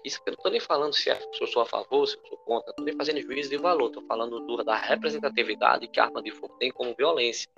[0.07, 2.25] Isso eu não tô nem falando se, é, se eu sou a favor, se eu
[2.27, 5.99] sou contra, não tô nem fazendo juízo de valor, tô falando do, da representatividade que
[5.99, 7.49] a arma de fogo tem como violência.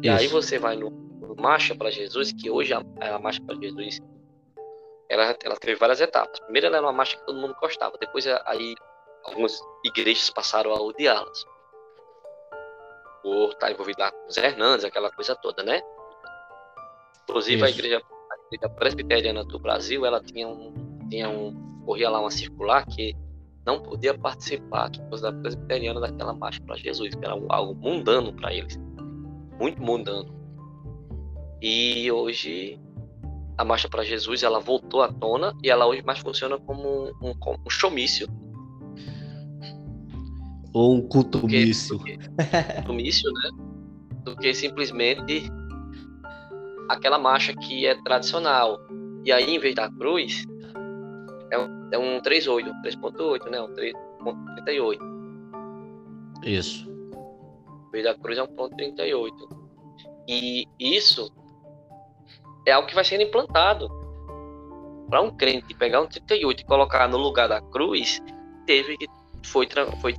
[0.00, 3.56] E aí você vai no, no Marcha para Jesus, que hoje a, a Marcha para
[3.56, 4.00] Jesus
[5.08, 6.38] ela, ela teve várias etapas.
[6.38, 8.76] Primeiro ela era uma marcha que todo mundo gostava, depois aí
[9.24, 11.44] algumas igrejas passaram a odiá-las.
[13.22, 15.82] Por estar envolvido lá com os Hernandes, aquela coisa toda, né?
[17.24, 18.02] Inclusive igreja, a igreja,
[18.58, 20.72] presbiteriana do Brasil, ela tinha um,
[21.08, 23.14] tinha um, corria lá uma circular que
[23.64, 28.32] não podia participar, que fosse da presbiteriana daquela marcha para Jesus, que era algo mundano
[28.32, 28.78] para eles,
[29.58, 30.34] muito mundano.
[31.62, 32.80] E hoje
[33.58, 37.28] a marcha para Jesus ela voltou à tona e ela hoje mais funciona como um,
[37.28, 37.34] um,
[37.66, 38.26] um showmício.
[40.72, 42.00] Ou um culto mício.
[42.88, 43.50] mício, né?
[44.24, 45.50] Do que simplesmente
[46.90, 48.78] aquela marcha que é tradicional.
[49.24, 50.44] E aí, em vez da cruz,
[51.50, 53.60] é um, é um 3.8, 3.8, né?
[53.60, 54.98] Um 3.38.
[56.42, 56.90] Isso.
[57.88, 59.48] Em vez da cruz é um ponto 38.
[60.28, 61.32] E isso
[62.66, 63.88] é algo que vai sendo implantado.
[65.08, 68.22] Para um crente pegar um 38 e colocar no lugar da cruz,
[68.64, 69.08] teve que
[69.44, 69.68] foi,
[70.00, 70.14] foi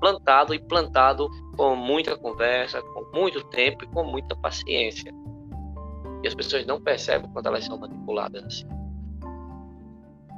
[0.00, 5.12] plantado e plantado com muita conversa, com muito tempo e com muita paciência.
[6.22, 8.66] E as pessoas não percebem quando elas são manipuladas assim.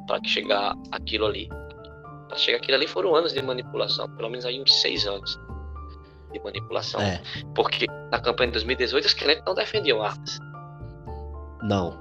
[0.06, 1.48] Para que chegar aquilo ali.
[2.28, 5.38] Para chegar aquilo ali foram anos de manipulação, pelo menos aí uns seis anos
[6.32, 7.00] de manipulação.
[7.00, 7.20] É.
[7.54, 10.38] Porque na campanha de 2018 os crentes não defendiam armas.
[11.62, 11.98] Não.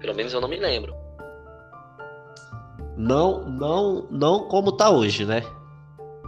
[0.00, 0.94] Pelo menos eu não me lembro.
[2.96, 5.42] Não, não, não como tá hoje, né?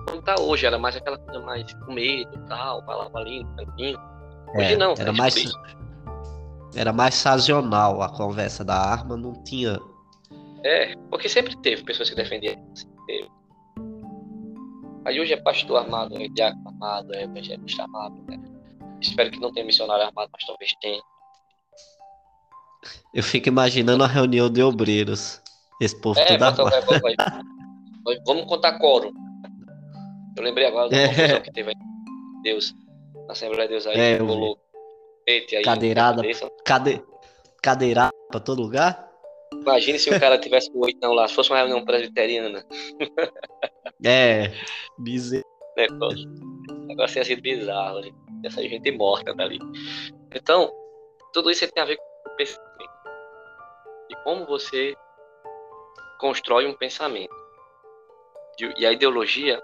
[0.08, 3.56] Como tá hoje, era mais aquela coisa mais com medo e tal, falava ali no
[3.56, 3.98] cantinho.
[4.54, 5.34] Hoje é, não, era mais
[6.76, 9.80] era mais sazonal a conversa da arma, não tinha.
[10.62, 12.56] É, porque sempre teve pessoas que defendiam.
[13.06, 13.28] Teve.
[15.04, 18.38] Aí hoje é pastor armado, é diácono armado, é evangelista armado, né?
[19.00, 21.00] Espero que não tenha missionário armado, mas talvez tenha.
[23.14, 25.40] Eu fico imaginando a reunião de obreiros.
[25.80, 28.18] Esse povo é, tudo vai, vai.
[28.26, 29.12] Vamos contar quórum.
[30.36, 31.40] Eu lembrei agora da é.
[31.40, 31.76] que teve aí.
[32.42, 32.74] Deus.
[33.26, 33.98] Na Assembleia de Deus aí.
[33.98, 34.58] É, rolou.
[35.28, 36.22] Aí, cadeirada.
[36.64, 37.02] Cade,
[37.62, 39.10] cadeirada pra todo lugar.
[39.52, 42.64] Imagine se o cara tivesse com oitão lá, se fosse uma reunião presbiteriana.
[44.04, 44.52] é,
[44.98, 45.44] bizarro.
[45.76, 46.28] Negócio,
[46.86, 48.16] negócio ia ser bizarro, gente.
[48.44, 49.58] Essa gente morta dali.
[50.34, 50.70] Então,
[51.32, 52.90] tudo isso tem a ver com o pensamento.
[54.10, 54.94] E como você
[56.18, 57.34] constrói um pensamento.
[58.78, 59.60] E a ideologia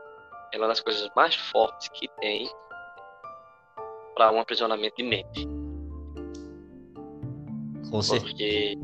[0.53, 2.51] é uma das coisas mais fortes que tem
[4.15, 5.49] para um aprisionamento de mente.
[7.91, 8.31] Com certeza.
[8.31, 8.79] Porque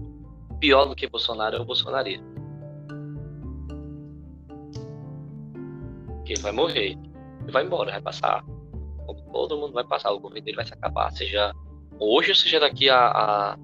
[0.61, 2.27] pior do que Bolsonaro é o bolsonarismo.
[6.17, 6.97] Porque ele vai morrer,
[7.43, 8.45] ele vai embora, vai passar.
[9.33, 11.55] Todo mundo vai passar, o governo dele vai se acabar, seja
[11.99, 13.59] hoje, ou seja daqui a, a,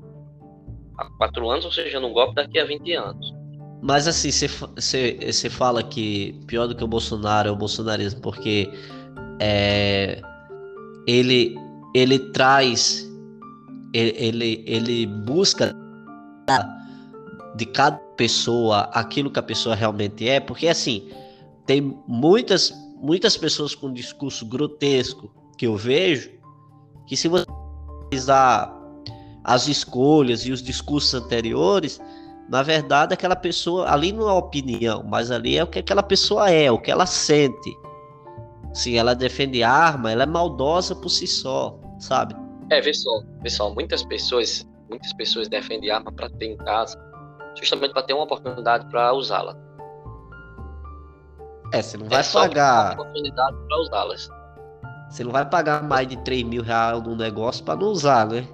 [0.99, 3.35] a quatro anos, ou seja num golpe daqui a 20 anos.
[3.83, 8.71] Mas assim, você fala que pior do que o Bolsonaro é o bolsonarismo, porque
[9.39, 10.23] é,
[11.07, 11.57] ele,
[11.95, 13.09] ele traz,
[13.93, 15.75] ele, ele busca
[17.57, 21.09] de cada pessoa aquilo que a pessoa realmente é, porque assim,
[21.67, 26.31] tem muitas, muitas pessoas com discurso grotesco que eu vejo,
[27.07, 28.73] que se você analisar
[29.45, 32.01] as escolhas e os discursos anteriores,
[32.49, 36.51] na verdade, aquela pessoa, ali não é opinião, mas ali é o que aquela pessoa
[36.51, 37.77] é, o que ela sente.
[38.75, 42.35] Se ela defende arma, ela é maldosa por si só, sabe?
[42.71, 43.11] É, vê só,
[43.41, 46.99] vê só, muitas pessoas, muitas pessoas defendem arma para ter em casa,
[47.57, 49.57] justamente para ter uma oportunidade para usá-la.
[51.73, 52.85] É, você não vai é pagar.
[52.95, 54.29] Uma oportunidade para usá-las.
[55.09, 58.47] Você não vai pagar mais de 3 mil reais num negócio para não usar, né?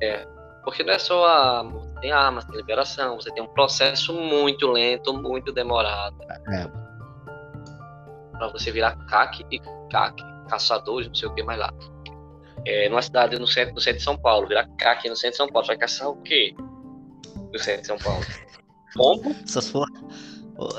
[0.00, 0.26] É,
[0.64, 1.64] porque não é só a
[2.00, 6.16] tem armas, tem liberação, você tem um processo muito lento, muito demorado.
[6.48, 6.70] É.
[8.40, 9.60] Para você virar CAC e
[9.90, 11.70] CAC, caçadores, não sei o que mais lá.
[12.64, 15.36] É, numa cidade no centro, no centro de São Paulo, virar CAC no centro de
[15.36, 16.54] São Paulo, vai caçar o quê?
[17.52, 18.24] No centro de São Paulo.
[18.94, 19.36] Pombo?
[19.44, 19.86] Essas for...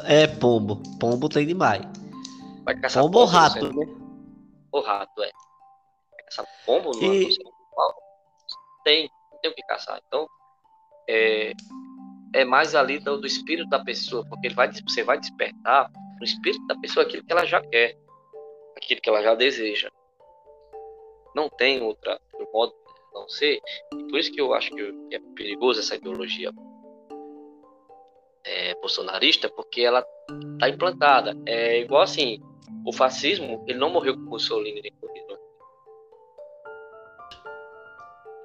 [0.05, 0.82] É pombo.
[0.99, 1.84] Pombo tem demais.
[2.66, 3.86] Vai caçar pombo, pombo ou rato, né?
[4.72, 5.32] O rato, é.
[6.14, 6.99] Vai caçar pombo no, e...
[6.99, 7.95] centro de São Paulo?
[8.84, 10.01] Tem, tem o que caçar.
[10.07, 10.26] Então,
[11.07, 11.51] é,
[12.34, 15.91] é mais ali do, do, espírito da pessoa, porque ele vai, você vai despertar
[16.22, 17.97] no espírito da pessoa aquilo que ela já quer,
[18.78, 19.89] aquilo que ela já deseja.
[21.36, 23.59] Não tem outra outro modo de não ser.
[23.97, 26.51] E por isso que eu acho que é perigoso essa ideologia
[28.43, 30.05] é, bolsonarista, porque ela
[30.53, 31.36] está implantada.
[31.47, 32.39] É igual assim,
[32.86, 35.39] o fascismo, ele não morreu com Mussolini nem com Hitler.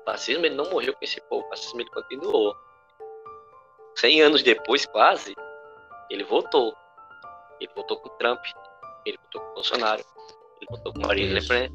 [0.07, 2.57] fascismo ele não morreu com esse povo, o fascismo ele continuou.
[3.97, 5.35] Cem anos depois, quase,
[6.11, 6.75] ele voltou.
[7.61, 8.41] Ele voltou com Trump,
[9.05, 10.03] ele voltou com Bolsonaro,
[10.61, 11.71] ele voltou com Marine Le Pen.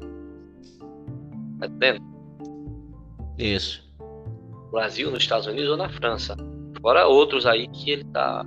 [1.58, 2.02] Tá entendendo?
[3.38, 3.92] Isso.
[4.70, 6.36] Brasil, nos Estados Unidos ou na França.
[6.80, 8.44] Fora outros aí que ele tá.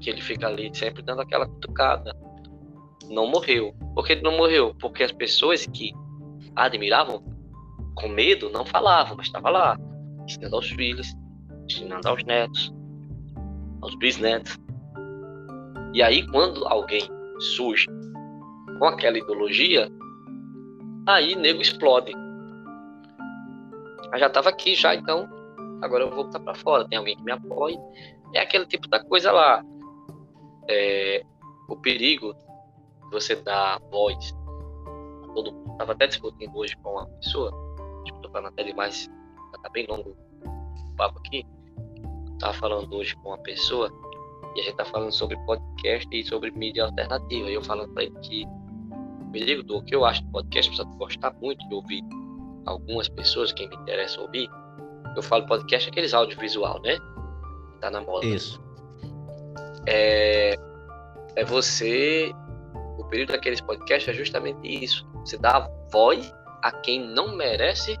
[0.00, 2.16] Que ele fica ali sempre dando aquela cutucada.
[3.08, 3.74] Não morreu.
[3.94, 4.74] Por que ele não morreu?
[4.78, 5.92] Porque as pessoas que
[6.54, 7.22] admiravam
[7.94, 9.78] com medo, não falavam, mas estava lá.
[10.24, 11.06] ensinando aos filhos,
[11.64, 12.72] ensinando aos netos,
[13.80, 14.58] aos bisnetos.
[15.94, 17.02] E aí, quando alguém
[17.38, 17.86] surge
[18.78, 19.90] com aquela ideologia,
[21.06, 22.12] aí nego explode.
[24.12, 25.28] Eu já estava aqui já, então
[25.82, 26.88] agora eu vou voltar para fora.
[26.88, 27.78] Tem alguém que me apoie.
[28.34, 29.64] É aquele tipo da coisa lá.
[30.68, 31.24] É,
[31.68, 34.34] o perigo de você dar voz
[35.24, 35.72] a todo mundo.
[35.72, 37.52] Estava até discutindo hoje com uma pessoa,
[38.04, 39.08] tipo, tô falando até demais,
[39.62, 41.46] tá bem longo o papo aqui.
[42.38, 43.90] Tava falando hoje com uma pessoa
[44.54, 47.48] e a gente tá falando sobre podcast e sobre mídia alternativa.
[47.48, 48.46] E eu falando para ele que
[49.30, 52.02] me ligo do que eu acho do podcast, de gostar muito de ouvir
[52.66, 54.48] algumas pessoas, quem me interessa ouvir.
[55.16, 56.98] Eu falo podcast aqueles audiovisual, né?
[57.80, 58.26] Tá na moda.
[58.26, 58.60] Isso.
[59.86, 60.56] É,
[61.36, 62.32] é você.
[62.98, 65.06] O período daqueles podcasts é justamente isso.
[65.24, 66.32] Você dá voz
[66.62, 67.96] a quem não merece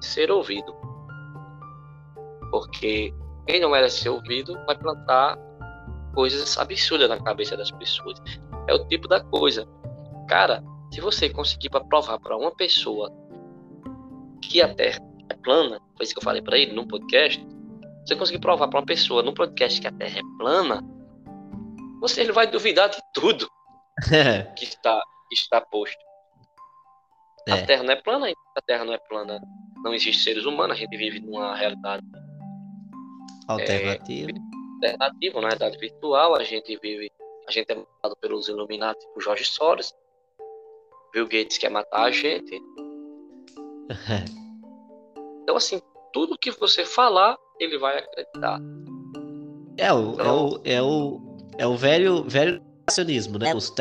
[0.00, 0.74] ser ouvido.
[2.50, 3.14] Porque
[3.46, 5.38] quem não merece ser ouvido vai plantar
[6.14, 8.18] coisas absurdas na cabeça das pessoas.
[8.68, 9.66] É o tipo da coisa.
[10.28, 13.10] Cara, se você conseguir para provar para uma pessoa
[14.42, 17.44] que a Terra é plana, foi isso que eu falei para ele num podcast,
[18.04, 20.82] você conseguir provar para uma pessoa num podcast que a Terra é plana,
[22.00, 23.48] você ele vai duvidar de tudo
[24.56, 25.96] que está que está posto.
[27.48, 27.52] É.
[27.52, 29.40] A Terra não é plana, a Terra não é plana,
[29.82, 32.04] não existe seres humanos, a gente vive numa realidade
[33.48, 34.30] alternativa.
[34.30, 34.51] É,
[34.82, 37.10] alternativa, uma realidade virtual, a gente vive,
[37.46, 39.94] a gente é matado pelos Illuminati, por Jorge Soros,
[41.12, 42.60] Bill Gates quer matar a gente.
[45.42, 45.80] então, assim,
[46.12, 48.58] tudo que você falar, ele vai acreditar.
[49.76, 51.20] É o, então, é o, é o,
[51.58, 53.50] é o velho, velho negacionismo, né?
[53.50, 53.54] É.
[53.54, 53.72] Os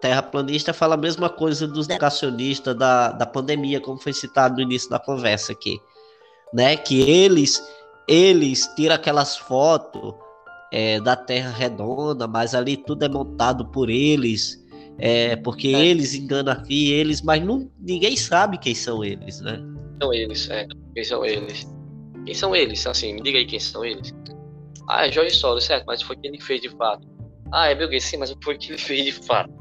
[0.00, 4.88] terraplanistas falam a mesma coisa dos negacionistas da, da pandemia, como foi citado no início
[4.88, 5.80] da conversa aqui,
[6.52, 6.76] né?
[6.76, 7.62] Que eles,
[8.06, 10.14] eles tiram aquelas fotos
[10.72, 14.64] é, da Terra redonda, mas ali tudo é montado por eles,
[14.98, 15.86] é, porque é.
[15.86, 19.60] eles enganam aqui, eles, mas não, ninguém sabe quem são eles, né?
[20.00, 20.66] São eles, é.
[20.94, 21.66] Quem são eles?
[22.24, 22.86] Quem são eles?
[22.86, 24.12] Assim, me diga aí quem são eles.
[24.88, 27.06] Ah, é Jorge Soros, certo, mas foi quem ele fez de fato.
[27.52, 29.52] Ah, é Bill Gates, sim, mas foi que ele fez de fato.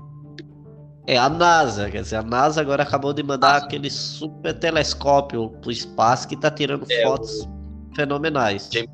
[1.06, 3.66] É a NASA, quer dizer, a NASA agora acabou de mandar NASA.
[3.66, 7.96] aquele super telescópio pro espaço que tá tirando é, fotos o...
[7.96, 8.70] fenomenais.
[8.74, 8.90] James,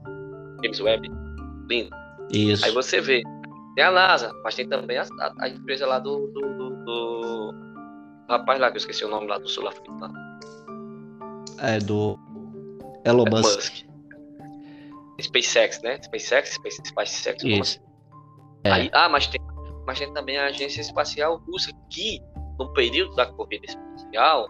[0.64, 1.10] James Webb,
[1.70, 2.03] lindo.
[2.32, 2.66] Isso.
[2.66, 3.22] Aí você vê,
[3.76, 7.54] tem a NASA, mas tem também a, a, a empresa lá do, do, do, do,
[8.30, 10.14] rapaz lá, que eu esqueci o nome lá do sul-africano.
[11.60, 12.18] É, do
[13.06, 13.56] Elon Musk.
[13.56, 13.94] Musk.
[15.22, 16.00] SpaceX, né?
[16.02, 17.62] SpaceX, SpaceX, Isso.
[17.62, 17.80] Assim?
[18.64, 18.72] É.
[18.72, 19.40] Aí, ah, mas tem,
[19.86, 22.22] mas tem também a Agência Espacial Russa, que
[22.58, 24.48] no período da corrida espacial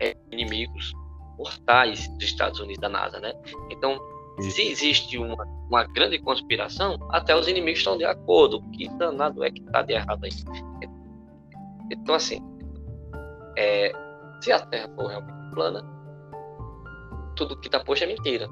[0.00, 0.92] é inimigos
[1.36, 3.32] mortais dos Estados Unidos da NASA, né?
[3.70, 4.07] Então, Isso.
[4.40, 8.62] Se existe uma, uma grande conspiração, até os inimigos estão de acordo.
[8.72, 10.30] Que danado é que está de errado aí?
[11.90, 12.40] Então, assim,
[13.56, 13.92] é,
[14.40, 15.84] se a Terra for realmente plana,
[17.34, 18.48] tudo que está posto é mentira.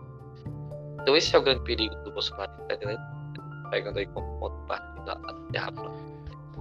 [1.02, 2.76] Então, esse é o grande perigo do Bolsonaro, tá
[3.70, 6.06] pegando aí como ponto de partida da Terra plana.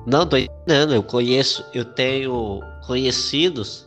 [0.05, 0.93] Não, tô entendendo.
[0.93, 3.84] Eu conheço, eu tenho conhecidos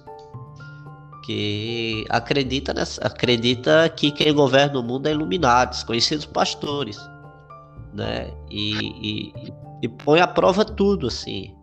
[1.29, 6.99] que acredita nessa, acredita que quem governa o mundo é iluminados, conhecidos pastores,
[7.93, 8.33] né?
[8.49, 8.73] E,
[9.29, 9.53] e,
[9.83, 11.55] e põe à prova tudo assim,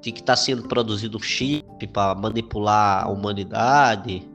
[0.00, 4.26] de que está sendo produzido chip para manipular a humanidade.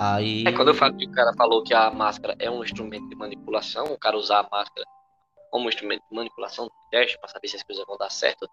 [0.00, 0.44] Aí...
[0.46, 3.14] É quando eu falo que o cara falou que a máscara é um instrumento de
[3.14, 4.86] manipulação, o cara usar a máscara
[5.50, 8.48] como instrumento de manipulação, teste, para saber se as coisas vão dar certo,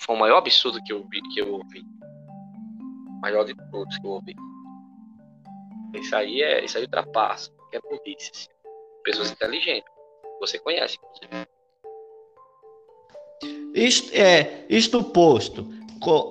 [0.00, 1.84] foi o maior absurdo que eu vi, que eu ouvi.
[3.22, 4.34] Maior de todos que eu ouvi.
[5.94, 8.30] Isso aí é, isso aí ultrapassa, é burrice.
[8.34, 8.48] Assim.
[9.04, 9.90] Pessoas inteligentes,
[10.40, 10.98] você conhece.
[13.74, 15.66] Isto, é, isto posto,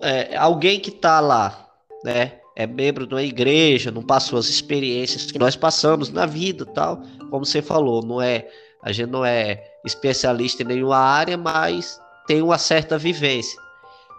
[0.04, 1.70] é, alguém que está lá,
[2.04, 6.66] né, é membro de uma igreja, não passou as experiências que nós passamos na vida,
[6.66, 8.48] tal, como você falou, não é,
[8.82, 13.60] a gente não é especialista em nenhuma área, mas tem uma certa vivência.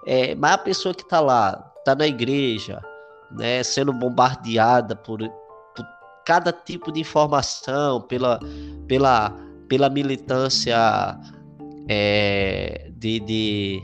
[0.06, 2.80] É, mas a pessoa que está lá, está na igreja,
[3.30, 5.86] né, sendo bombardeada por, por,
[6.24, 8.38] cada tipo de informação, pela,
[8.86, 9.36] pela,
[9.68, 11.18] pela militância
[11.88, 13.82] é, de, de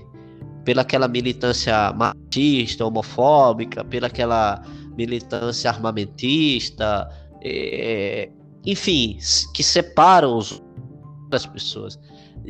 [0.64, 4.62] pela aquela militância machista, homofóbica, pela aquela
[4.96, 7.08] militância armamentista,
[7.42, 8.30] é,
[8.66, 9.18] enfim,
[9.54, 10.62] que separam os,
[11.32, 11.98] as pessoas.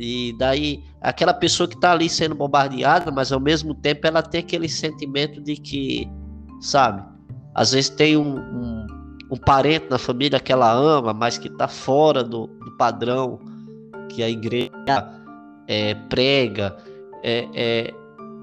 [0.01, 4.39] E daí, aquela pessoa que está ali sendo bombardeada, mas ao mesmo tempo ela tem
[4.39, 6.09] aquele sentimento de que,
[6.61, 7.03] sabe,
[7.53, 8.87] às vezes tem um, um,
[9.29, 13.41] um parente na família que ela ama, mas que está fora do, do, padrão
[14.07, 14.71] que a igreja
[15.67, 16.77] é, prega.
[17.21, 17.93] É, é,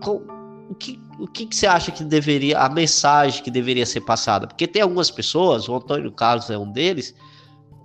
[0.02, 0.22] com,
[0.68, 4.46] o que, o que, que você acha que deveria, a mensagem que deveria ser passada?
[4.46, 7.14] Porque tem algumas pessoas, o Antônio Carlos é um deles,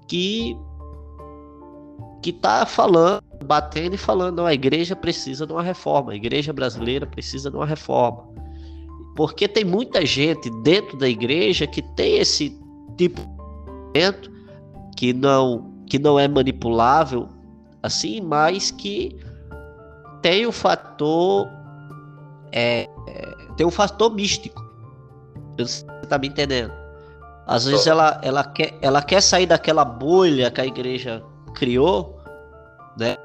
[0.10, 0.58] que
[2.22, 6.54] que tá falando, batendo e falando, não, a igreja precisa de uma reforma, a igreja
[6.54, 8.28] brasileira precisa de uma reforma.
[9.16, 12.58] Porque tem muita gente dentro da igreja que tem esse
[12.98, 13.22] tipo
[13.94, 14.32] de
[14.96, 17.28] que não que não é manipulável
[17.84, 19.18] assim, mas que
[20.22, 21.50] tem o fator
[22.54, 24.64] é, é tem um fator místico.
[25.58, 26.72] Você tá me entendendo?
[27.46, 31.22] Às vezes ela, ela, quer, ela quer sair daquela bolha que a igreja
[31.54, 32.20] criou,
[32.98, 33.18] né?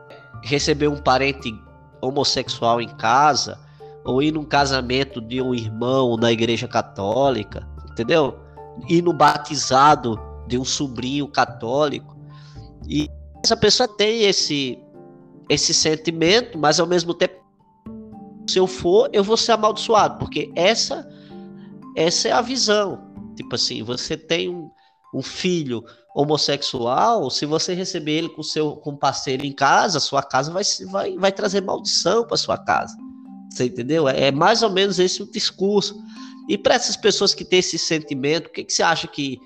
[0.43, 1.55] Receber um parente
[2.01, 3.59] homossexual em casa,
[4.05, 8.39] ou ir num casamento de um irmão na igreja católica, entendeu?
[8.89, 12.17] Ir no batizado de um sobrinho católico.
[12.89, 13.11] E
[13.45, 14.79] essa pessoa tem esse
[15.49, 17.35] esse sentimento, mas ao mesmo tempo
[18.49, 21.09] se eu for, eu vou ser amaldiçoado, porque essa
[21.97, 23.07] essa é a visão.
[23.37, 24.71] Tipo assim, você tem um,
[25.15, 25.85] um filho
[26.17, 31.15] homossexual, se você receber ele com seu com parceiro em casa, sua casa vai, vai,
[31.19, 32.97] vai trazer maldição para sua casa.
[33.51, 34.09] Você entendeu?
[34.09, 35.95] É, é, mais ou menos esse o discurso.
[36.49, 39.39] E para essas pessoas que têm esse sentimento, o que, que você acha que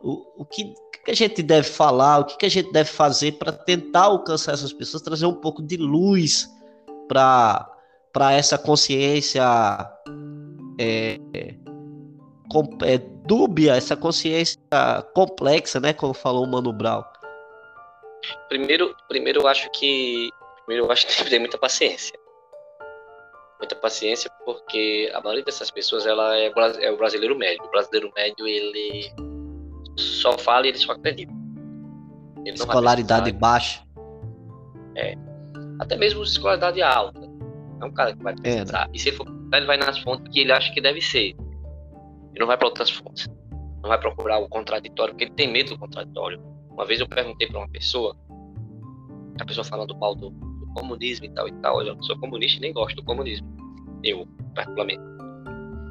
[0.00, 0.72] o, o que,
[1.04, 4.52] que a gente deve falar, o que, que a gente deve fazer para tentar alcançar
[4.52, 6.48] essas pessoas, trazer um pouco de luz
[7.06, 7.68] para
[8.32, 9.44] essa consciência
[10.80, 11.20] é,
[12.82, 14.58] é, dúbia, essa consciência
[15.14, 15.92] complexa, né?
[15.92, 17.02] Como falou o Mano Brown.
[18.48, 20.30] Primeiro, primeiro eu acho que
[20.64, 22.18] primeiro eu acho que tem que ter muita paciência.
[23.58, 27.64] Muita paciência, porque a maioria dessas pessoas ela é, é o brasileiro médio.
[27.64, 29.12] O brasileiro médio ele
[29.96, 31.32] só fala e ele só acredita.
[32.44, 33.82] Ele escolaridade baixa.
[34.96, 35.14] É.
[35.80, 37.20] Até mesmo escolaridade alta.
[37.80, 38.82] É um cara que vai pensar.
[38.82, 38.90] É, né?
[38.92, 39.26] E se ele for
[39.56, 41.34] ele vai nas fontes que ele acha que deve ser.
[42.34, 43.28] Ele não vai para outras fontes.
[43.80, 46.40] Não vai procurar o contraditório, porque ele tem medo do contraditório.
[46.70, 48.16] Uma vez eu perguntei para uma pessoa,
[49.40, 51.80] a pessoa falando mal do, do, comunismo e tal e tal.
[51.82, 53.46] Eu sou comunista e nem gosto do comunismo.
[54.02, 55.02] Eu, particularmente.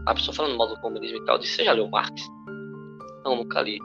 [0.05, 2.29] A pessoa falando mal do comunismo e tal, eu disse: Você já leu Marx?
[3.23, 3.79] Não, nunca li.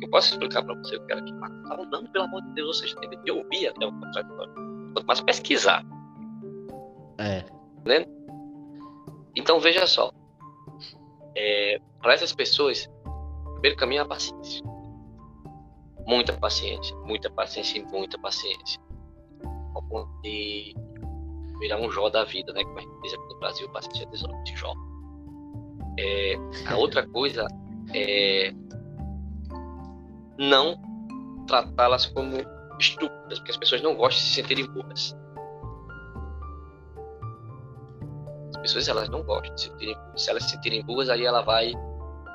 [0.00, 2.54] Eu posso explicar para você o que era que Marx estava dando, pelo amor de
[2.54, 4.54] Deus, ou seja, teve que ouvir até o contraditório.
[4.92, 5.86] Quanto mais pesquisar.
[7.18, 7.44] É.
[7.78, 8.06] Entendeu?
[9.36, 10.12] Então veja só.
[11.34, 14.62] É, para essas pessoas, o primeiro caminho é a paciência.
[16.06, 18.80] Muita paciência, muita paciência e muita paciência.
[19.74, 20.74] Ao ponto de
[21.60, 22.64] virar um Jó da vida, né?
[22.64, 24.74] Como a gente diz aqui no Brasil, paciência é de Jó.
[25.98, 26.34] É,
[26.66, 27.46] a outra coisa
[27.94, 28.52] é
[30.38, 30.80] não
[31.46, 32.36] tratá-las como
[32.78, 35.16] estúpidas, porque as pessoas não gostam de se sentirem burras.
[38.62, 41.72] Pessoas elas não gostam de se sentirem Se elas se sentirem burras, aí ela vai,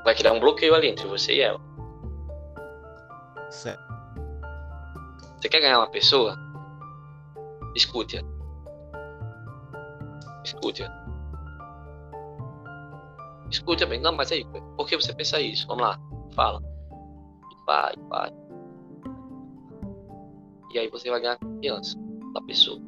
[0.03, 1.59] vai criar um bloqueio ali entre você e ela.
[3.49, 3.81] Certo.
[5.37, 6.35] Você quer ganhar uma pessoa?
[7.75, 8.21] Escute-a.
[10.43, 11.07] Escute-a.
[13.49, 14.01] Escute bem.
[14.01, 15.65] Não, mas aí, por que você pensa isso?
[15.67, 15.99] Vamos lá,
[16.33, 16.61] fala.
[17.51, 18.31] E vai, vai.
[20.73, 21.97] E aí você vai ganhar confiança
[22.33, 22.81] da pessoa.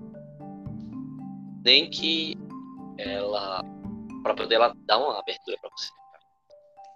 [1.63, 2.37] Nem que
[2.99, 3.61] ela
[4.23, 5.89] para poder ela dar uma abertura para você.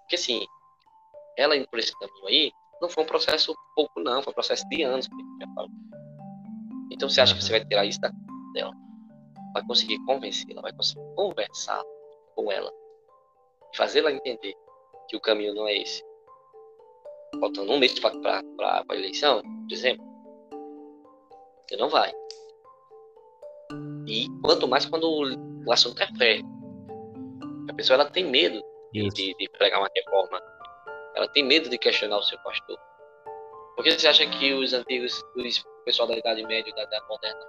[0.01, 0.45] Porque assim,
[1.37, 2.51] ela indo por esse caminho aí,
[2.81, 5.07] não foi um processo pouco não, foi um processo de anos,
[6.91, 8.11] Então você acha que você vai tirar isso da
[8.53, 8.73] dela?
[9.53, 11.81] Vai conseguir convencê-la, vai conseguir conversar
[12.35, 12.71] com ela,
[13.75, 14.53] fazê-la entender
[15.07, 16.03] que o caminho não é esse.
[17.39, 18.41] Faltando um mês para
[18.89, 20.05] a eleição, por exemplo,
[21.67, 22.13] você não vai.
[24.07, 26.41] E quanto mais quando o assunto é fé.
[27.69, 28.61] A pessoa ela tem medo
[28.91, 30.41] de, de, pregar uma reforma.
[31.15, 32.77] Ela tem medo de questionar o seu pastor.
[33.75, 37.05] Por que você acha que os antigos, os, o pessoal da Idade Média da Idade
[37.07, 37.39] Moderna,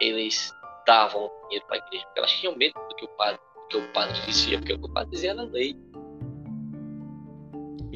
[0.00, 0.52] eles
[0.86, 2.04] davam dinheiro para a igreja?
[2.06, 4.78] Porque elas tinham medo do que o padre, do que o padre dizia, porque o
[4.78, 5.74] que o padre dizia era lei.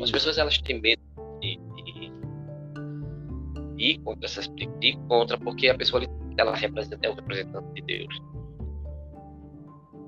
[0.02, 1.02] As pessoas elas têm medo
[1.40, 1.82] de, de,
[3.76, 6.02] de ir contra essas de ir contra porque a pessoa
[6.38, 8.29] ela representa é o representante de Deus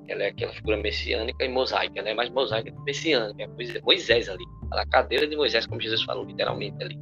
[0.08, 2.14] ela é aquela figura messiânica e mosaica, né?
[2.14, 6.82] Mas mosaica é messiânica, é Moisés ali, a cadeira de Moisés, como Jesus falou literalmente
[6.82, 6.98] ali.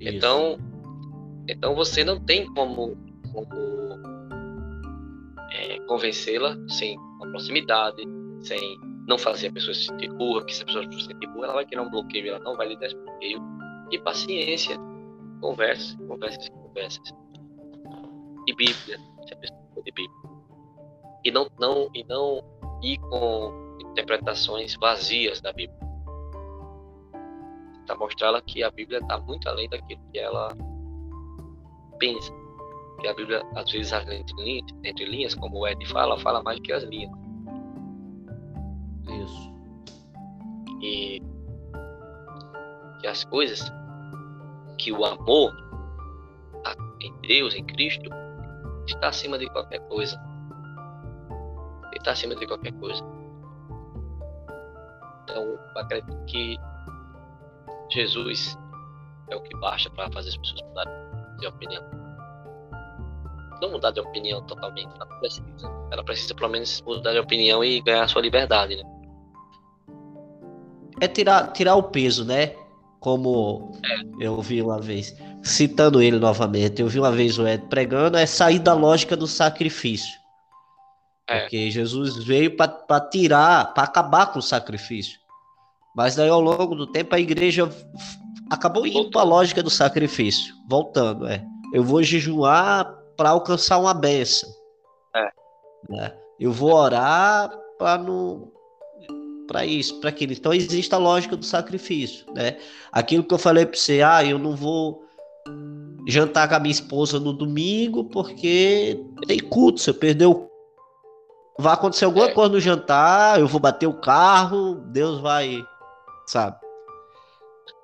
[0.00, 0.16] Isso.
[0.16, 0.58] Então,
[1.48, 2.96] então você não tem como,
[3.32, 4.00] como
[5.52, 8.02] é, convencê-la sem uma proximidade,
[8.40, 11.46] sem não fazer a pessoa se sentir burra, que se a pessoa se sentir burra,
[11.46, 13.42] ela vai criar um bloqueio, ela não vai lidar esse bloqueio.
[13.90, 14.76] E paciência,
[15.40, 17.14] conversa, conversas, conversas.
[18.46, 20.33] E Bíblia, se a pessoa for de Bíblia.
[21.24, 22.42] E não, não, e não
[22.82, 25.78] ir com interpretações vazias da Bíblia.
[27.86, 30.54] Para mostrar ela que a Bíblia está muito além daquilo que ela
[31.98, 32.32] pensa.
[33.00, 36.58] Que a Bíblia, às vezes, entre linhas, entre linhas como o Ed fala, fala mais
[36.58, 37.10] do que as linhas.
[39.22, 39.54] Isso.
[40.82, 41.22] E
[43.00, 43.60] que as coisas,
[44.78, 45.52] que o amor
[47.00, 48.10] em Deus, em Cristo,
[48.86, 50.18] está acima de qualquer coisa.
[52.04, 53.02] Está acima de qualquer coisa.
[55.22, 56.58] Então, acredito que
[57.90, 58.58] Jesus
[59.30, 60.92] é o que basta para fazer as pessoas mudarem
[61.40, 61.82] de opinião.
[63.62, 65.46] Não mudar de opinião totalmente, ela precisa.
[65.90, 68.82] Ela precisa pelo menos mudar de opinião e ganhar a sua liberdade, né?
[71.00, 72.54] É tirar, tirar o peso, né?
[73.00, 74.26] Como é.
[74.26, 78.26] eu vi uma vez, citando ele novamente, eu vi uma vez o Ed pregando, é
[78.26, 80.22] sair da lógica do sacrifício.
[81.28, 81.40] É.
[81.40, 85.18] Porque Jesus veio para tirar, para acabar com o sacrifício.
[85.94, 87.68] Mas daí ao longo do tempo a igreja
[88.50, 91.44] acabou indo para a lógica do sacrifício, voltando, é.
[91.72, 92.84] Eu vou jejuar
[93.16, 94.48] para alcançar uma benção.
[95.14, 95.28] É.
[95.88, 96.14] Né?
[96.38, 98.52] Eu vou orar para não
[99.46, 100.32] para isso, para aquilo.
[100.32, 102.56] Então existe a lógica do sacrifício, né?
[102.90, 105.04] Aquilo que eu falei para você, ah, eu não vou
[106.06, 110.48] jantar com a minha esposa no domingo porque tem culto, se eu perder o
[111.58, 112.32] vai acontecer alguma é.
[112.32, 115.64] coisa no jantar, eu vou bater o carro, Deus vai,
[116.26, 116.56] sabe?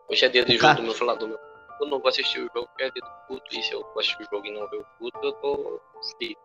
[0.08, 0.76] Hoje é dia de o jogo car...
[0.76, 1.38] do meu falador.
[1.80, 4.22] Eu não vou assistir o jogo porque é dia do culto, e se eu assistir
[4.22, 5.80] o jogo e não ver o culto, eu tô
[6.18, 6.40] frito.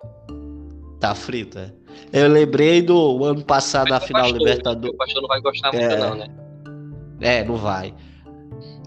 [1.00, 1.74] Tá frito, é.
[2.14, 4.94] Eu lembrei do ano passado na final pastor, Libertadores.
[4.94, 5.98] O pastor não vai gostar muito, é...
[5.98, 6.28] não, né?
[7.22, 7.94] É, não vai.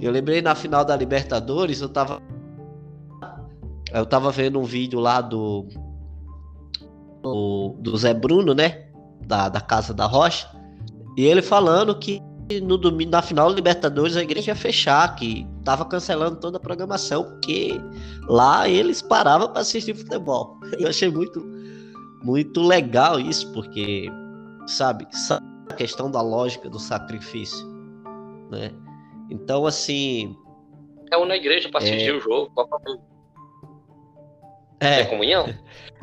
[0.00, 2.22] Eu lembrei na final da Libertadores, eu tava.
[3.92, 5.66] Eu tava vendo um vídeo lá do
[7.22, 8.86] do, do Zé Bruno, né?
[9.26, 10.48] Da, da Casa da Rocha.
[11.16, 12.22] E ele falando que
[12.62, 16.60] no domingo, na final da Libertadores, a igreja ia fechar, que tava cancelando toda a
[16.60, 17.78] programação, porque
[18.26, 20.58] lá eles paravam para assistir futebol.
[20.78, 21.44] Eu achei muito,
[22.22, 24.08] muito legal isso, porque,
[24.66, 25.06] sabe,
[25.68, 27.66] a questão da lógica do sacrifício,
[28.50, 28.72] né?
[29.30, 30.34] Então, assim.
[31.10, 32.12] É uma igreja para assistir é...
[32.12, 32.68] o jogo, qual
[34.80, 35.00] É.
[35.00, 35.46] é comunhão?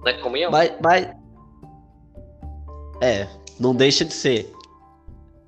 [0.00, 0.50] Não é comunhão?
[0.50, 1.08] Mas, mas.
[3.02, 3.28] É,
[3.58, 4.52] não deixa de ser.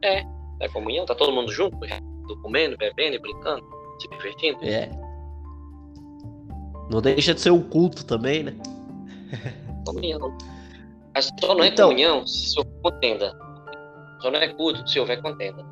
[0.02, 0.24] É,
[0.60, 1.76] é comunhão, tá todo mundo junto,
[2.42, 3.64] comendo, bebendo, brincando,
[4.00, 4.64] se divertindo.
[4.64, 4.90] É.
[6.90, 8.54] Não deixa de ser um culto também, né?
[9.86, 10.36] Comunhão.
[11.14, 13.38] Mas só não é então, comunhão se houver contenda.
[14.20, 15.64] Só não é culto se houver contenda.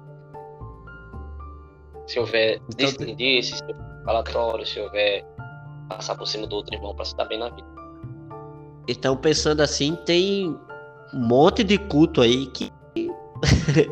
[2.06, 5.24] Se houver então, se houver falatório, se houver
[5.88, 7.79] passar por cima do outro irmão para se dar bem na vida.
[8.90, 10.48] Então, pensando assim, tem
[11.14, 12.72] um monte de culto aí que.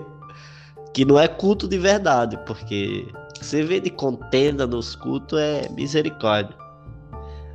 [0.92, 3.06] que não é culto de verdade, porque
[3.40, 6.56] você vê de contenda nos cultos é misericórdia.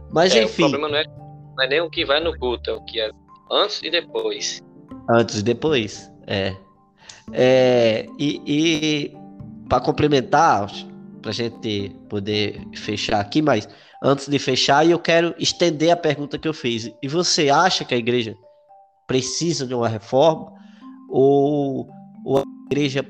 [0.09, 0.63] Mas é, enfim.
[0.63, 3.01] O problema não é, não é nem o que vai no culto, é o que
[3.01, 3.11] é
[3.51, 4.63] antes e depois.
[5.09, 6.55] Antes e depois, é.
[7.33, 9.17] é e, e
[9.67, 10.71] para complementar,
[11.21, 13.67] para a gente poder fechar aqui, mas
[14.03, 16.91] antes de fechar, eu quero estender a pergunta que eu fiz.
[17.01, 18.35] E você acha que a igreja
[19.07, 20.51] precisa de uma reforma?
[21.09, 21.89] Ou,
[22.25, 23.05] ou a igreja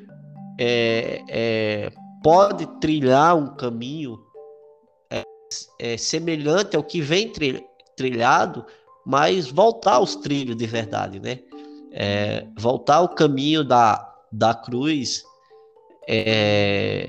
[0.59, 1.91] é, é,
[2.21, 4.19] pode trilhar um caminho
[5.09, 5.23] é,
[5.79, 7.31] é semelhante ao que vem
[7.97, 8.63] trilhado,
[9.03, 11.39] mas voltar aos trilhos de verdade, né?
[11.91, 15.23] É, voltar ao caminho da, da cruz
[16.07, 17.07] é,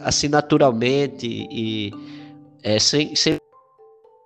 [0.00, 1.92] assim naturalmente e
[2.64, 3.38] é, sem, sem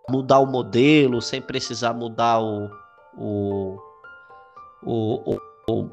[0.08, 2.70] mudar o modelo, sem precisar mudar o,
[3.16, 3.78] o,
[4.86, 5.38] o,
[5.68, 5.90] o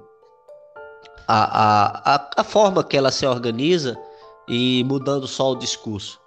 [1.28, 3.98] a, a, a forma que ela se organiza
[4.48, 6.22] e mudando só o discurso?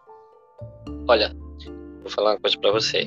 [1.09, 1.35] Olha,
[2.03, 3.07] vou falar uma coisa para você.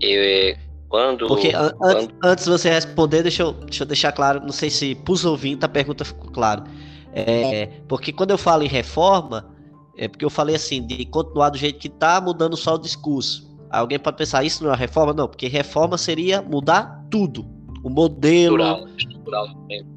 [0.00, 0.56] Eu,
[0.88, 1.26] quando.
[1.26, 2.14] Porque an quando...
[2.24, 5.62] antes de você responder, deixa eu, deixa eu deixar claro, não sei se pros ouvintes
[5.62, 6.64] a pergunta ficou clara.
[7.12, 9.55] É, porque quando eu falo em reforma,
[9.96, 13.46] é porque eu falei assim, de continuar do jeito que tá, mudando só o discurso.
[13.70, 15.12] Alguém pode pensar, isso não é reforma?
[15.12, 17.46] Não, porque reforma seria mudar tudo.
[17.82, 18.56] O modelo.
[18.56, 19.46] Estrutural, estrutural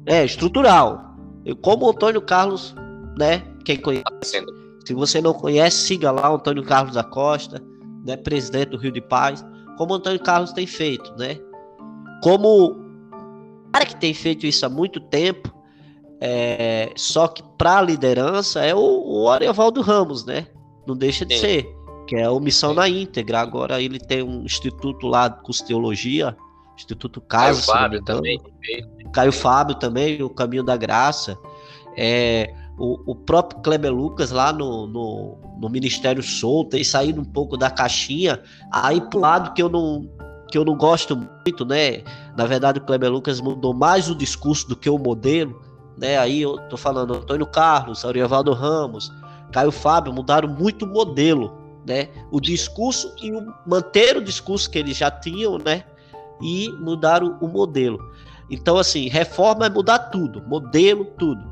[0.06, 1.16] É, estrutural.
[1.44, 2.74] Eu, como o Antônio Carlos,
[3.18, 3.42] né?
[3.64, 4.44] Quem conhece.
[4.84, 7.62] Se você não conhece, siga lá o Antônio Carlos da Costa,
[8.04, 9.44] né, presidente do Rio de Paz.
[9.76, 11.38] Como o Antônio Carlos tem feito, né?
[12.22, 12.76] Como
[13.72, 15.52] cara que tem feito isso há muito tempo,
[16.20, 20.46] é, só que para a liderança é o, o Ariovaldo Ramos, né?
[20.86, 21.40] Não deixa de Sim.
[21.40, 21.76] ser,
[22.06, 22.76] que é o Missão Sim.
[22.76, 23.40] na Íntegra.
[23.40, 26.36] Agora ele tem um instituto lá de Teologia,
[26.76, 27.60] Instituto Casa.
[27.60, 28.40] Caio Fábio também.
[29.12, 31.38] Caio Fábio também, o Caminho da Graça.
[31.96, 37.24] É, o, o próprio Kleber Lucas lá no, no, no Ministério Soul tem saído um
[37.24, 38.40] pouco da caixinha,
[38.72, 40.08] aí pro lado que eu não
[40.50, 42.02] que eu não gosto muito, né?
[42.36, 45.62] Na verdade, o Kleber Lucas mudou mais o discurso do que o modelo,
[45.96, 46.18] né?
[46.18, 49.12] Aí eu tô falando Antônio Carlos, Ariovaldo Ramos,
[49.52, 51.52] Caio Fábio mudaram muito o modelo,
[51.86, 52.08] né?
[52.30, 55.84] O discurso e o, manter o discurso que eles já tinham, né?
[56.40, 57.98] E mudaram o modelo.
[58.50, 61.48] Então, assim, reforma é mudar tudo, modelo, tudo.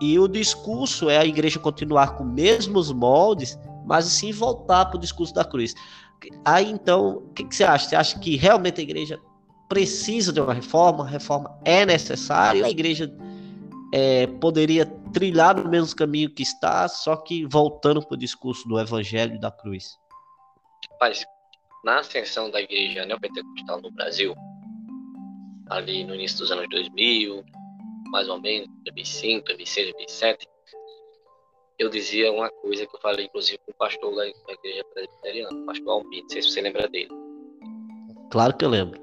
[0.00, 4.96] E o discurso é a igreja continuar com os mesmos moldes, mas sim voltar para
[4.96, 5.74] o discurso da cruz.
[6.44, 7.88] Aí então, o que, que, você acha?
[7.88, 9.18] Você acha que realmente a igreja
[9.68, 11.04] precisa de uma reforma?
[11.04, 12.64] A reforma é necessária?
[12.64, 13.12] A igreja
[13.96, 18.78] é, poderia trilhar no mesmo caminho que está, só que voltando para o discurso do
[18.78, 19.98] evangelho da cruz?
[21.00, 21.24] Mas
[21.82, 24.34] na ascensão da igreja neopentecostal no Brasil,
[25.70, 27.42] ali no início dos anos 2000,
[28.10, 30.46] mais ou menos, 2005, 2006, 2007,
[31.78, 35.64] eu dizia uma coisa que eu falei, inclusive, com o pastor da igreja presbiteriana, o
[35.64, 37.10] pastor Almir, não sei se você lembra dele.
[38.30, 39.00] Claro que eu lembro.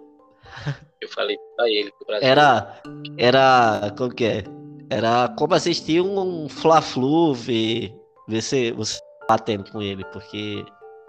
[1.01, 2.27] Eu falei para ele que o Brasil...
[2.27, 2.81] Era,
[3.17, 4.62] era, como que é?
[4.89, 7.93] Era como assistir um Fla-Flu, ver,
[8.27, 10.65] ver se você batendo com ele, porque...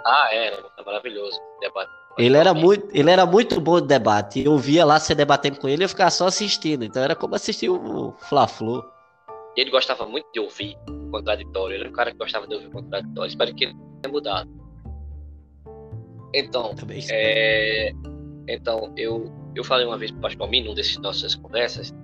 [0.07, 4.45] Ah, era, maravilhoso, debate ele era, muito, ele era muito bom de debate.
[4.45, 6.85] Eu via lá você debatendo com ele e eu ficava só assistindo.
[6.85, 8.85] Então era como assistir o Fla-Flu.
[9.57, 11.75] Ele gostava muito de ouvir o contraditório.
[11.75, 13.29] Ele era um cara que gostava de ouvir o contraditório.
[13.29, 14.51] Espero que ele tenha mudado.
[16.33, 16.75] Então,
[17.11, 17.93] é,
[18.49, 21.95] então eu, eu falei uma vez para o Pastor Mim, num desses nossas conversas,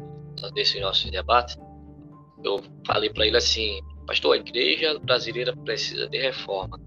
[0.52, 1.58] desses nossos debates,
[2.44, 6.80] eu falei para ele assim, pastor, a igreja brasileira precisa de reforma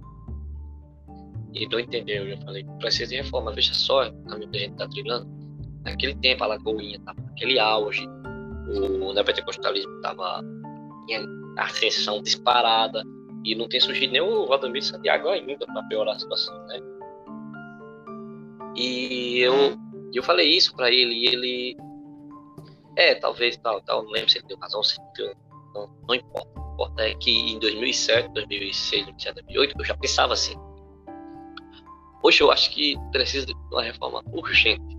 [1.54, 2.28] e não entendeu.
[2.28, 3.52] Eu falei, precisa de reforma.
[3.52, 5.28] Veja só o caminho que a gente está trilhando.
[5.84, 10.42] Naquele tempo, a Lagoinha estava naquele auge, o neopentecostalismo estava
[11.10, 13.04] em ascensão disparada,
[13.44, 16.80] e não tem surgido nem o Valdemir Santiago ainda para piorar a situação, né?
[18.76, 19.78] E eu,
[20.14, 21.78] eu falei isso para ele, e ele.
[22.95, 25.36] É, talvez, tal, tal, não lembro se ele deu razão, se deu,
[25.74, 26.49] não, não importa.
[26.60, 30.57] O que importa é que em 2007, 2006, 2007, 2008, eu já pensava assim
[32.24, 34.98] Hoje eu acho que precisa de uma reforma urgente.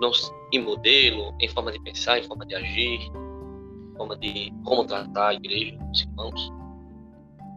[0.00, 0.10] Não,
[0.52, 5.28] em modelo, em forma de pensar, em forma de agir, em forma de como tratar
[5.28, 6.52] a igreja, os irmãos.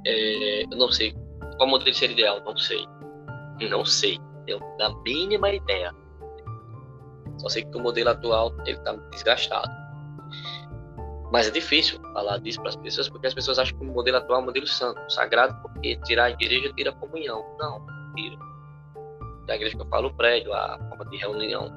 [0.06, 1.12] É, eu não sei
[1.58, 2.86] qual modelo seria ideal, não sei.
[3.68, 4.20] Não sei.
[4.46, 5.92] Tenho a mínima ideia.
[7.38, 9.70] Só sei que o modelo atual ele está desgastado.
[11.32, 14.18] Mas é difícil falar disso para as pessoas, porque as pessoas acham que o modelo
[14.18, 17.44] atual é um modelo santo, sagrado, porque tirar a igreja tira a comunhão.
[17.60, 17.86] Não,
[18.16, 18.38] tira.
[19.46, 21.72] Da igreja que eu falo, o prédio, a forma de reunião.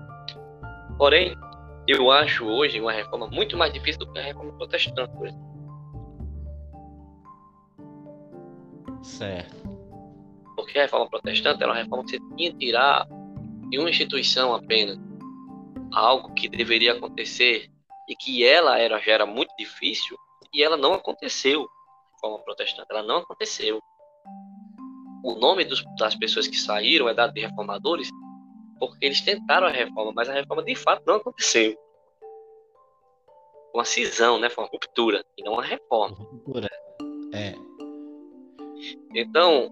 [0.97, 1.37] Porém,
[1.87, 5.51] eu acho hoje uma reforma muito mais difícil do que a reforma protestante, por exemplo.
[9.03, 9.57] Certo.
[10.55, 13.09] Porque a reforma protestante era uma reforma que você tinha que tirar
[13.71, 14.99] de uma instituição apenas
[15.93, 17.71] algo que deveria acontecer
[18.09, 20.17] e que ela era, já era muito difícil
[20.53, 23.81] e ela não aconteceu de forma protestante, ela não aconteceu.
[25.23, 28.09] O nome dos, das pessoas que saíram é dado de reformadores
[28.81, 31.77] porque eles tentaram a reforma, mas a reforma de fato não aconteceu.
[33.75, 34.49] Uma cisão, né?
[34.49, 36.17] Foi uma ruptura e não uma reforma.
[36.17, 36.69] Ruptura.
[37.33, 37.55] É.
[39.15, 39.71] Então,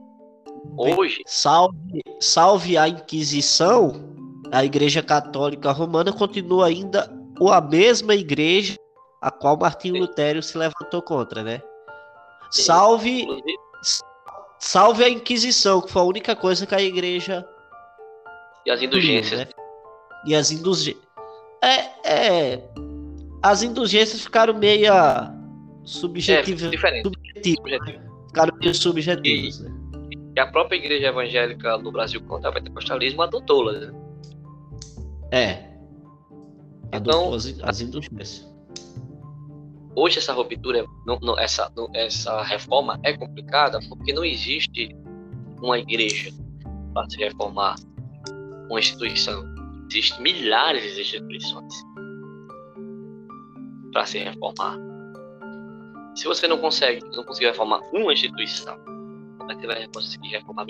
[0.77, 1.23] hoje.
[1.27, 4.18] Salve, salve a Inquisição,
[4.53, 7.11] a Igreja Católica Romana continua ainda
[7.51, 8.77] a mesma igreja
[9.21, 10.01] a qual Martinho Sim.
[10.01, 11.61] Lutero se levantou contra, né?
[12.51, 13.27] Salve,
[14.59, 17.47] salve a Inquisição, que foi a única coisa que a igreja.
[18.65, 19.41] E as indulgências.
[19.41, 19.49] Né?
[20.25, 21.03] E as indulgências.
[21.63, 22.63] É, é,
[23.43, 24.93] as indulgências ficaram meio
[25.85, 26.63] subjetivas.
[26.63, 27.11] É, diferente.
[28.29, 29.59] Ficaram meio subjetivas.
[29.59, 29.71] E, né?
[30.37, 33.81] e, a própria igreja evangélica no Brasil contra o pentecostalismo adotou-las.
[33.81, 34.08] Né?
[35.31, 35.69] É.
[36.93, 38.49] Então, as, as indústrias.
[39.95, 44.95] Hoje essa ruptura, não, não, essa, não, essa reforma é complicada porque não existe
[45.61, 46.31] uma igreja
[46.95, 47.75] para se reformar,
[48.71, 49.45] uma instituição.
[49.91, 51.75] Existem milhares de instituições
[53.93, 54.79] para se reformar.
[56.15, 58.77] Se você não consegue, não conseguir reformar uma instituição,
[59.39, 60.67] como é que você vai conseguir reformar?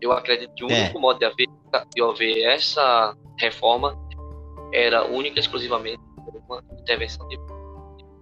[0.00, 0.82] Eu acredito que o é.
[0.82, 1.48] único modo de haver
[1.94, 3.96] de haver essa reforma
[4.72, 6.00] era única e exclusivamente
[6.48, 7.38] uma intervenção de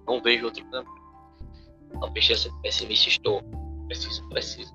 [0.07, 0.99] não vejo outro caminho.
[2.01, 3.43] Talvez seja pessimista estou,
[3.87, 4.75] preciso, preciso,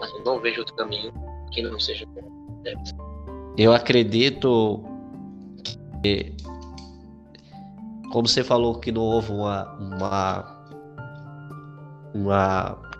[0.00, 1.12] mas eu não vejo outro caminho
[1.52, 2.06] que não seja
[3.56, 4.82] Eu acredito
[6.02, 6.34] que,
[8.10, 10.64] como você falou que não houve uma, uma,
[12.14, 12.91] uma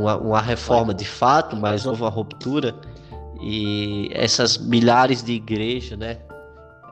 [0.00, 2.74] uma, uma reforma de fato, mas houve uma ruptura
[3.40, 6.18] e essas milhares de igrejas, né,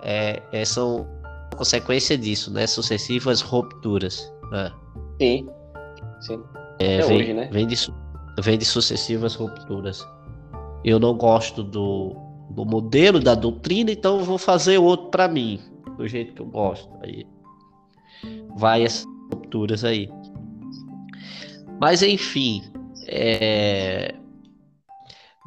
[0.02, 1.06] é, é, são
[1.56, 4.30] consequência disso, né, sucessivas rupturas.
[4.50, 4.72] Né?
[5.20, 5.48] Sim,
[6.20, 6.42] sim.
[6.78, 7.48] É, vem, hoje, né?
[7.50, 7.76] Vem de,
[8.40, 10.06] vem de sucessivas rupturas.
[10.84, 12.14] Eu não gosto do,
[12.50, 15.60] do modelo da doutrina, então eu vou fazer outro para mim,
[15.96, 16.90] do jeito que eu gosto.
[17.02, 17.26] Aí
[18.56, 20.10] vai essas rupturas aí.
[21.80, 22.62] Mas enfim,
[23.06, 24.14] é,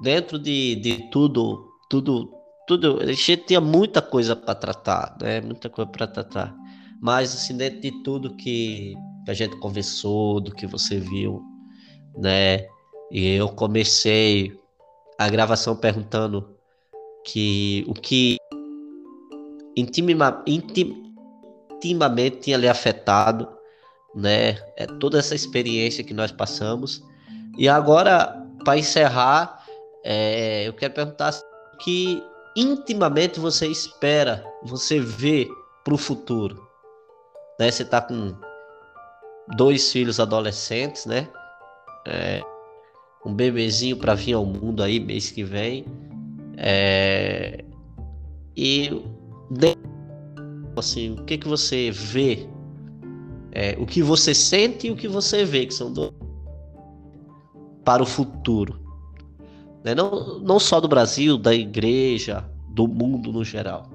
[0.01, 2.34] dentro de, de tudo, tudo,
[2.67, 5.41] tudo, a gente tinha muita coisa para tratar, né?
[5.41, 6.55] Muita coisa para tratar.
[7.01, 8.95] Mas assim, dentro de tudo que
[9.27, 11.41] a gente conversou, do que você viu,
[12.15, 12.67] né?
[13.11, 14.57] E eu comecei
[15.17, 16.55] a gravação perguntando
[17.23, 18.38] que o que
[19.75, 21.13] intima, intim,
[21.75, 23.47] intimamente tinha lhe afetado,
[24.15, 24.57] né?
[24.75, 27.03] É toda essa experiência que nós passamos
[27.57, 29.65] e agora, para encerrar,
[30.03, 31.34] é, eu quero perguntar
[31.73, 32.23] o que
[32.55, 35.49] intimamente você espera, você vê
[35.84, 36.67] para o futuro.
[37.59, 37.71] Né?
[37.71, 38.35] Você está com
[39.55, 41.27] dois filhos adolescentes, né?
[42.05, 42.41] É,
[43.25, 45.85] um bebezinho para vir ao mundo aí mês que vem.
[46.57, 47.63] É,
[48.55, 48.89] e
[50.77, 52.47] assim, o que que você vê?
[53.51, 56.11] É, o que você sente e o que você vê, que são dois
[57.88, 58.77] para o futuro.
[59.81, 59.95] Né?
[59.95, 63.89] Não, não só do Brasil, da igreja, do mundo no geral.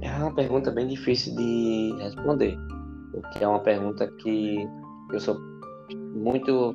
[0.00, 2.56] É uma pergunta bem difícil de responder,
[3.12, 4.66] porque é uma pergunta que
[5.12, 5.36] eu sou
[6.14, 6.74] muito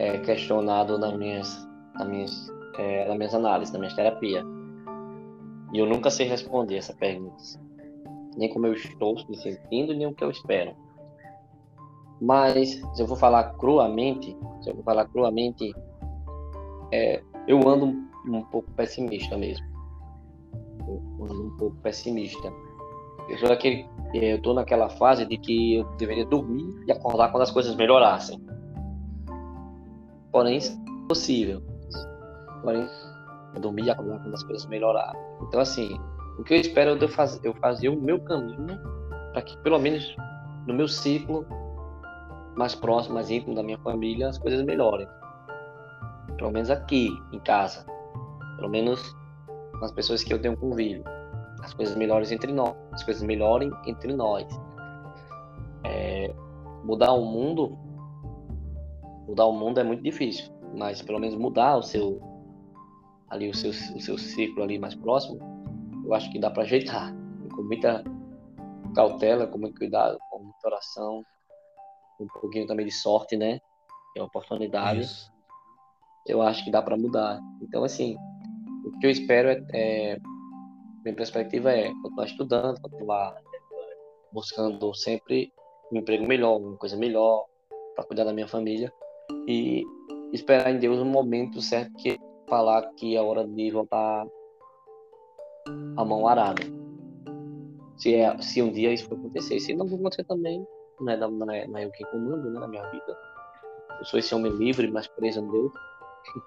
[0.00, 4.44] é, questionado nas minhas, nas minhas, é, nas minhas análises, na minha terapia.
[5.72, 7.36] E eu nunca sei responder essa pergunta.
[8.36, 10.74] Nem como eu estou me sentindo, nem o que eu espero.
[12.20, 15.74] Mas, se eu vou falar cruamente, se eu vou falar cruamente,
[16.92, 17.86] é, eu ando
[18.26, 19.64] um, pouco pessimista mesmo.
[20.86, 22.52] Eu ando um pouco pessimista.
[23.28, 27.30] Eu sou aquele, é, eu tô naquela fase de que eu deveria dormir e acordar
[27.30, 28.38] quando as coisas melhorassem.
[30.30, 31.62] Porém, isso é possível.
[32.62, 32.86] Porém,
[33.54, 35.20] eu dormir e acordar quando as coisas melhorarem.
[35.42, 35.98] Então, assim,
[36.38, 38.78] o que eu espero é eu fazer, eu fazer o meu caminho
[39.32, 40.14] para que, pelo menos,
[40.66, 41.46] no meu ciclo,
[42.60, 45.08] mais próximo, mais íntimo da minha família, as coisas melhorem.
[46.36, 47.86] Pelo menos aqui, em casa.
[48.56, 49.16] Pelo menos
[49.78, 51.02] com as pessoas que eu tenho convívio.
[51.62, 52.76] As coisas melhores entre nós.
[52.92, 54.46] As coisas melhorem entre nós.
[55.84, 56.34] É,
[56.84, 57.78] mudar o mundo.
[59.26, 60.52] Mudar o mundo é muito difícil.
[60.76, 62.20] Mas pelo menos mudar o seu.
[63.30, 65.38] Ali o seu, o seu ciclo ali mais próximo.
[66.04, 67.14] Eu acho que dá para ajeitar.
[67.54, 68.04] Com muita
[68.94, 71.24] cautela, com muito cuidado, com muita oração,
[72.20, 73.60] um pouquinho também de sorte, né?
[74.16, 75.00] É oportunidade.
[75.00, 75.30] Isso.
[76.26, 77.40] Eu acho que dá para mudar.
[77.62, 78.16] Então, assim,
[78.84, 80.18] o que eu espero é, é
[81.02, 83.34] minha perspectiva é continuar estudando, continuar
[84.32, 85.52] buscando sempre
[85.92, 87.46] um emprego melhor, uma coisa melhor
[87.94, 88.92] para cuidar da minha família
[89.46, 89.84] e
[90.32, 92.18] esperar em Deus um momento certo que
[92.48, 94.26] falar que é hora de voltar
[95.96, 96.62] a mão arada.
[97.96, 100.66] Se, é, se um dia isso for acontecer, se não acontecer também,
[101.00, 103.18] não é, não é, não é eu quem comando né, na minha vida.
[103.98, 105.72] Eu sou esse homem livre, mas preso a Deus.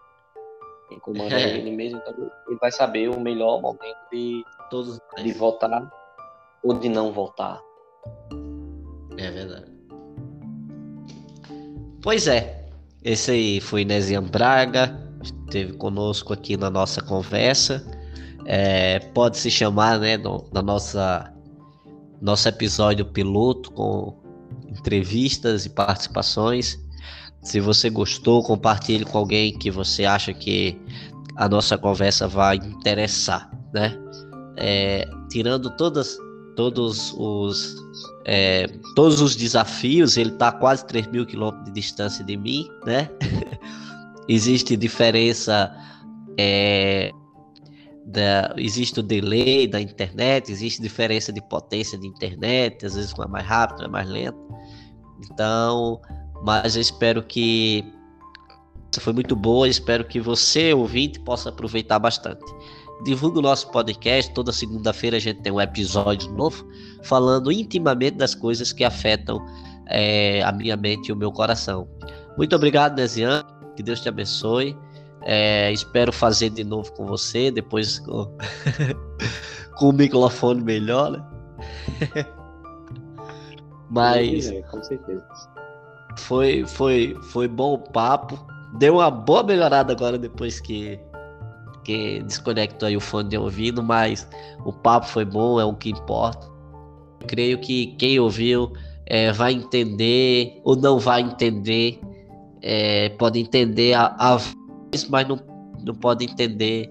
[0.90, 2.14] Quem comanda é ele mesmo, então
[2.48, 5.92] ele vai saber o melhor momento de, Todos de voltar
[6.64, 7.60] ou de não voltar.
[9.18, 9.72] É verdade.
[12.02, 12.68] Pois é,
[13.04, 17.86] esse aí foi Nesian Braga, esteve conosco aqui na nossa conversa.
[18.46, 21.34] É, pode se chamar, né, no, na nossa
[22.22, 24.23] nosso episódio piloto com
[24.78, 26.80] entrevistas e participações.
[27.42, 30.80] Se você gostou, compartilhe com alguém que você acha que
[31.36, 33.98] a nossa conversa vai interessar, né?
[34.58, 36.18] É, tirando todas,
[36.56, 37.76] todos os
[38.26, 42.68] é, todos os desafios, ele está a quase 3 mil quilômetros de distância de mim,
[42.86, 43.10] né?
[44.28, 45.76] existe diferença,
[46.38, 47.12] é,
[48.06, 53.26] da, existe o delay da internet, existe diferença de potência de internet, às vezes uma
[53.26, 54.38] é mais rápido, é mais lento.
[55.24, 56.02] Então,
[56.44, 57.84] mas eu espero que
[59.00, 62.44] foi muito boa, espero que você, ouvinte, possa aproveitar bastante.
[63.04, 66.66] Divulga o nosso podcast, toda segunda-feira a gente tem um episódio novo
[67.04, 69.44] falando intimamente das coisas que afetam
[69.88, 71.88] é, a minha mente e o meu coração.
[72.38, 73.44] Muito obrigado, Desian,
[73.76, 74.78] que Deus te abençoe.
[75.26, 78.30] É, espero fazer de novo com você, depois com,
[79.78, 81.24] com o microfone melhor, né?
[83.90, 84.52] Mas.
[84.70, 85.24] com certeza.
[86.18, 88.40] Foi, foi, foi bom o papo.
[88.78, 91.00] Deu uma boa melhorada agora depois que,
[91.84, 94.28] que desconectou aí o fone de ouvido, mas
[94.66, 96.52] o papo foi bom, é o que importa.
[97.28, 98.74] Creio que quem ouviu
[99.06, 102.00] é, vai entender ou não vai entender,
[102.62, 104.40] é, pode entender a, a
[105.10, 105.40] mas não,
[105.84, 106.90] não pode entender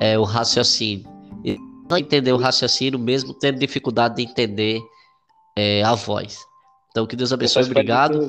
[0.00, 1.06] é, o raciocínio.
[1.44, 1.56] E
[1.88, 4.80] não entender o raciocínio, mesmo tendo dificuldade de entender
[5.56, 6.38] é, a voz.
[6.90, 8.28] Então, que Deus abençoe, obrigado.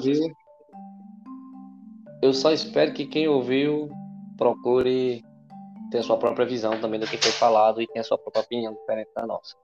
[2.22, 3.90] Eu só espero que quem ouviu
[4.38, 5.22] procure
[5.92, 8.42] ter a sua própria visão também do que foi falado e tenha a sua própria
[8.42, 9.56] opinião diferente da nossa.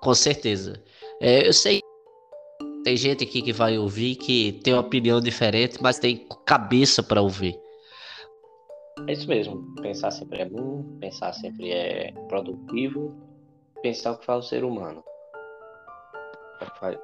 [0.00, 0.82] Com certeza.
[1.20, 1.80] É, eu sei
[2.86, 7.20] tem gente aqui que vai ouvir que tem uma opinião diferente, mas tem cabeça para
[7.20, 7.58] ouvir.
[9.04, 9.74] É isso mesmo.
[9.82, 13.14] Pensar sempre é bom, pensar sempre é produtivo,
[13.82, 15.04] pensar o que faz o ser humano.
[16.60, 16.98] É o que faz,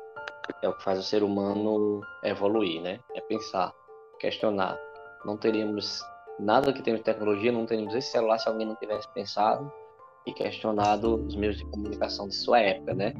[0.62, 2.98] é o, que faz o ser humano evoluir, né?
[3.14, 3.73] É pensar,
[4.19, 4.78] questionar.
[5.24, 6.02] Não teríamos
[6.40, 9.70] nada que temos de tecnologia, não teríamos esse celular se alguém não tivesse pensado
[10.27, 13.12] e questionado os meios de comunicação de sua época, né?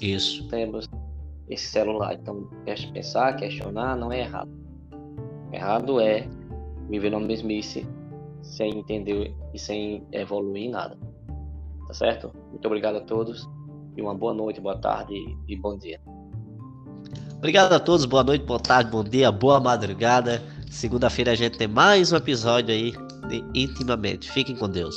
[0.00, 0.46] Isso.
[0.48, 0.88] Temos
[1.48, 2.14] esse celular.
[2.14, 2.48] Então,
[2.92, 4.50] pensar, questionar não é errado.
[5.52, 6.26] Errado é
[6.92, 7.86] viver numa mesmice
[8.42, 10.98] sem entender e sem evoluir em nada.
[11.86, 12.30] Tá certo?
[12.50, 13.48] Muito obrigado a todos
[13.96, 15.14] e uma boa noite, boa tarde
[15.48, 15.98] e bom dia.
[17.38, 20.42] Obrigado a todos, boa noite, boa tarde, bom dia, boa madrugada.
[20.70, 22.92] Segunda-feira a gente tem mais um episódio aí
[23.28, 24.30] de Intimamente.
[24.30, 24.94] Fiquem com Deus.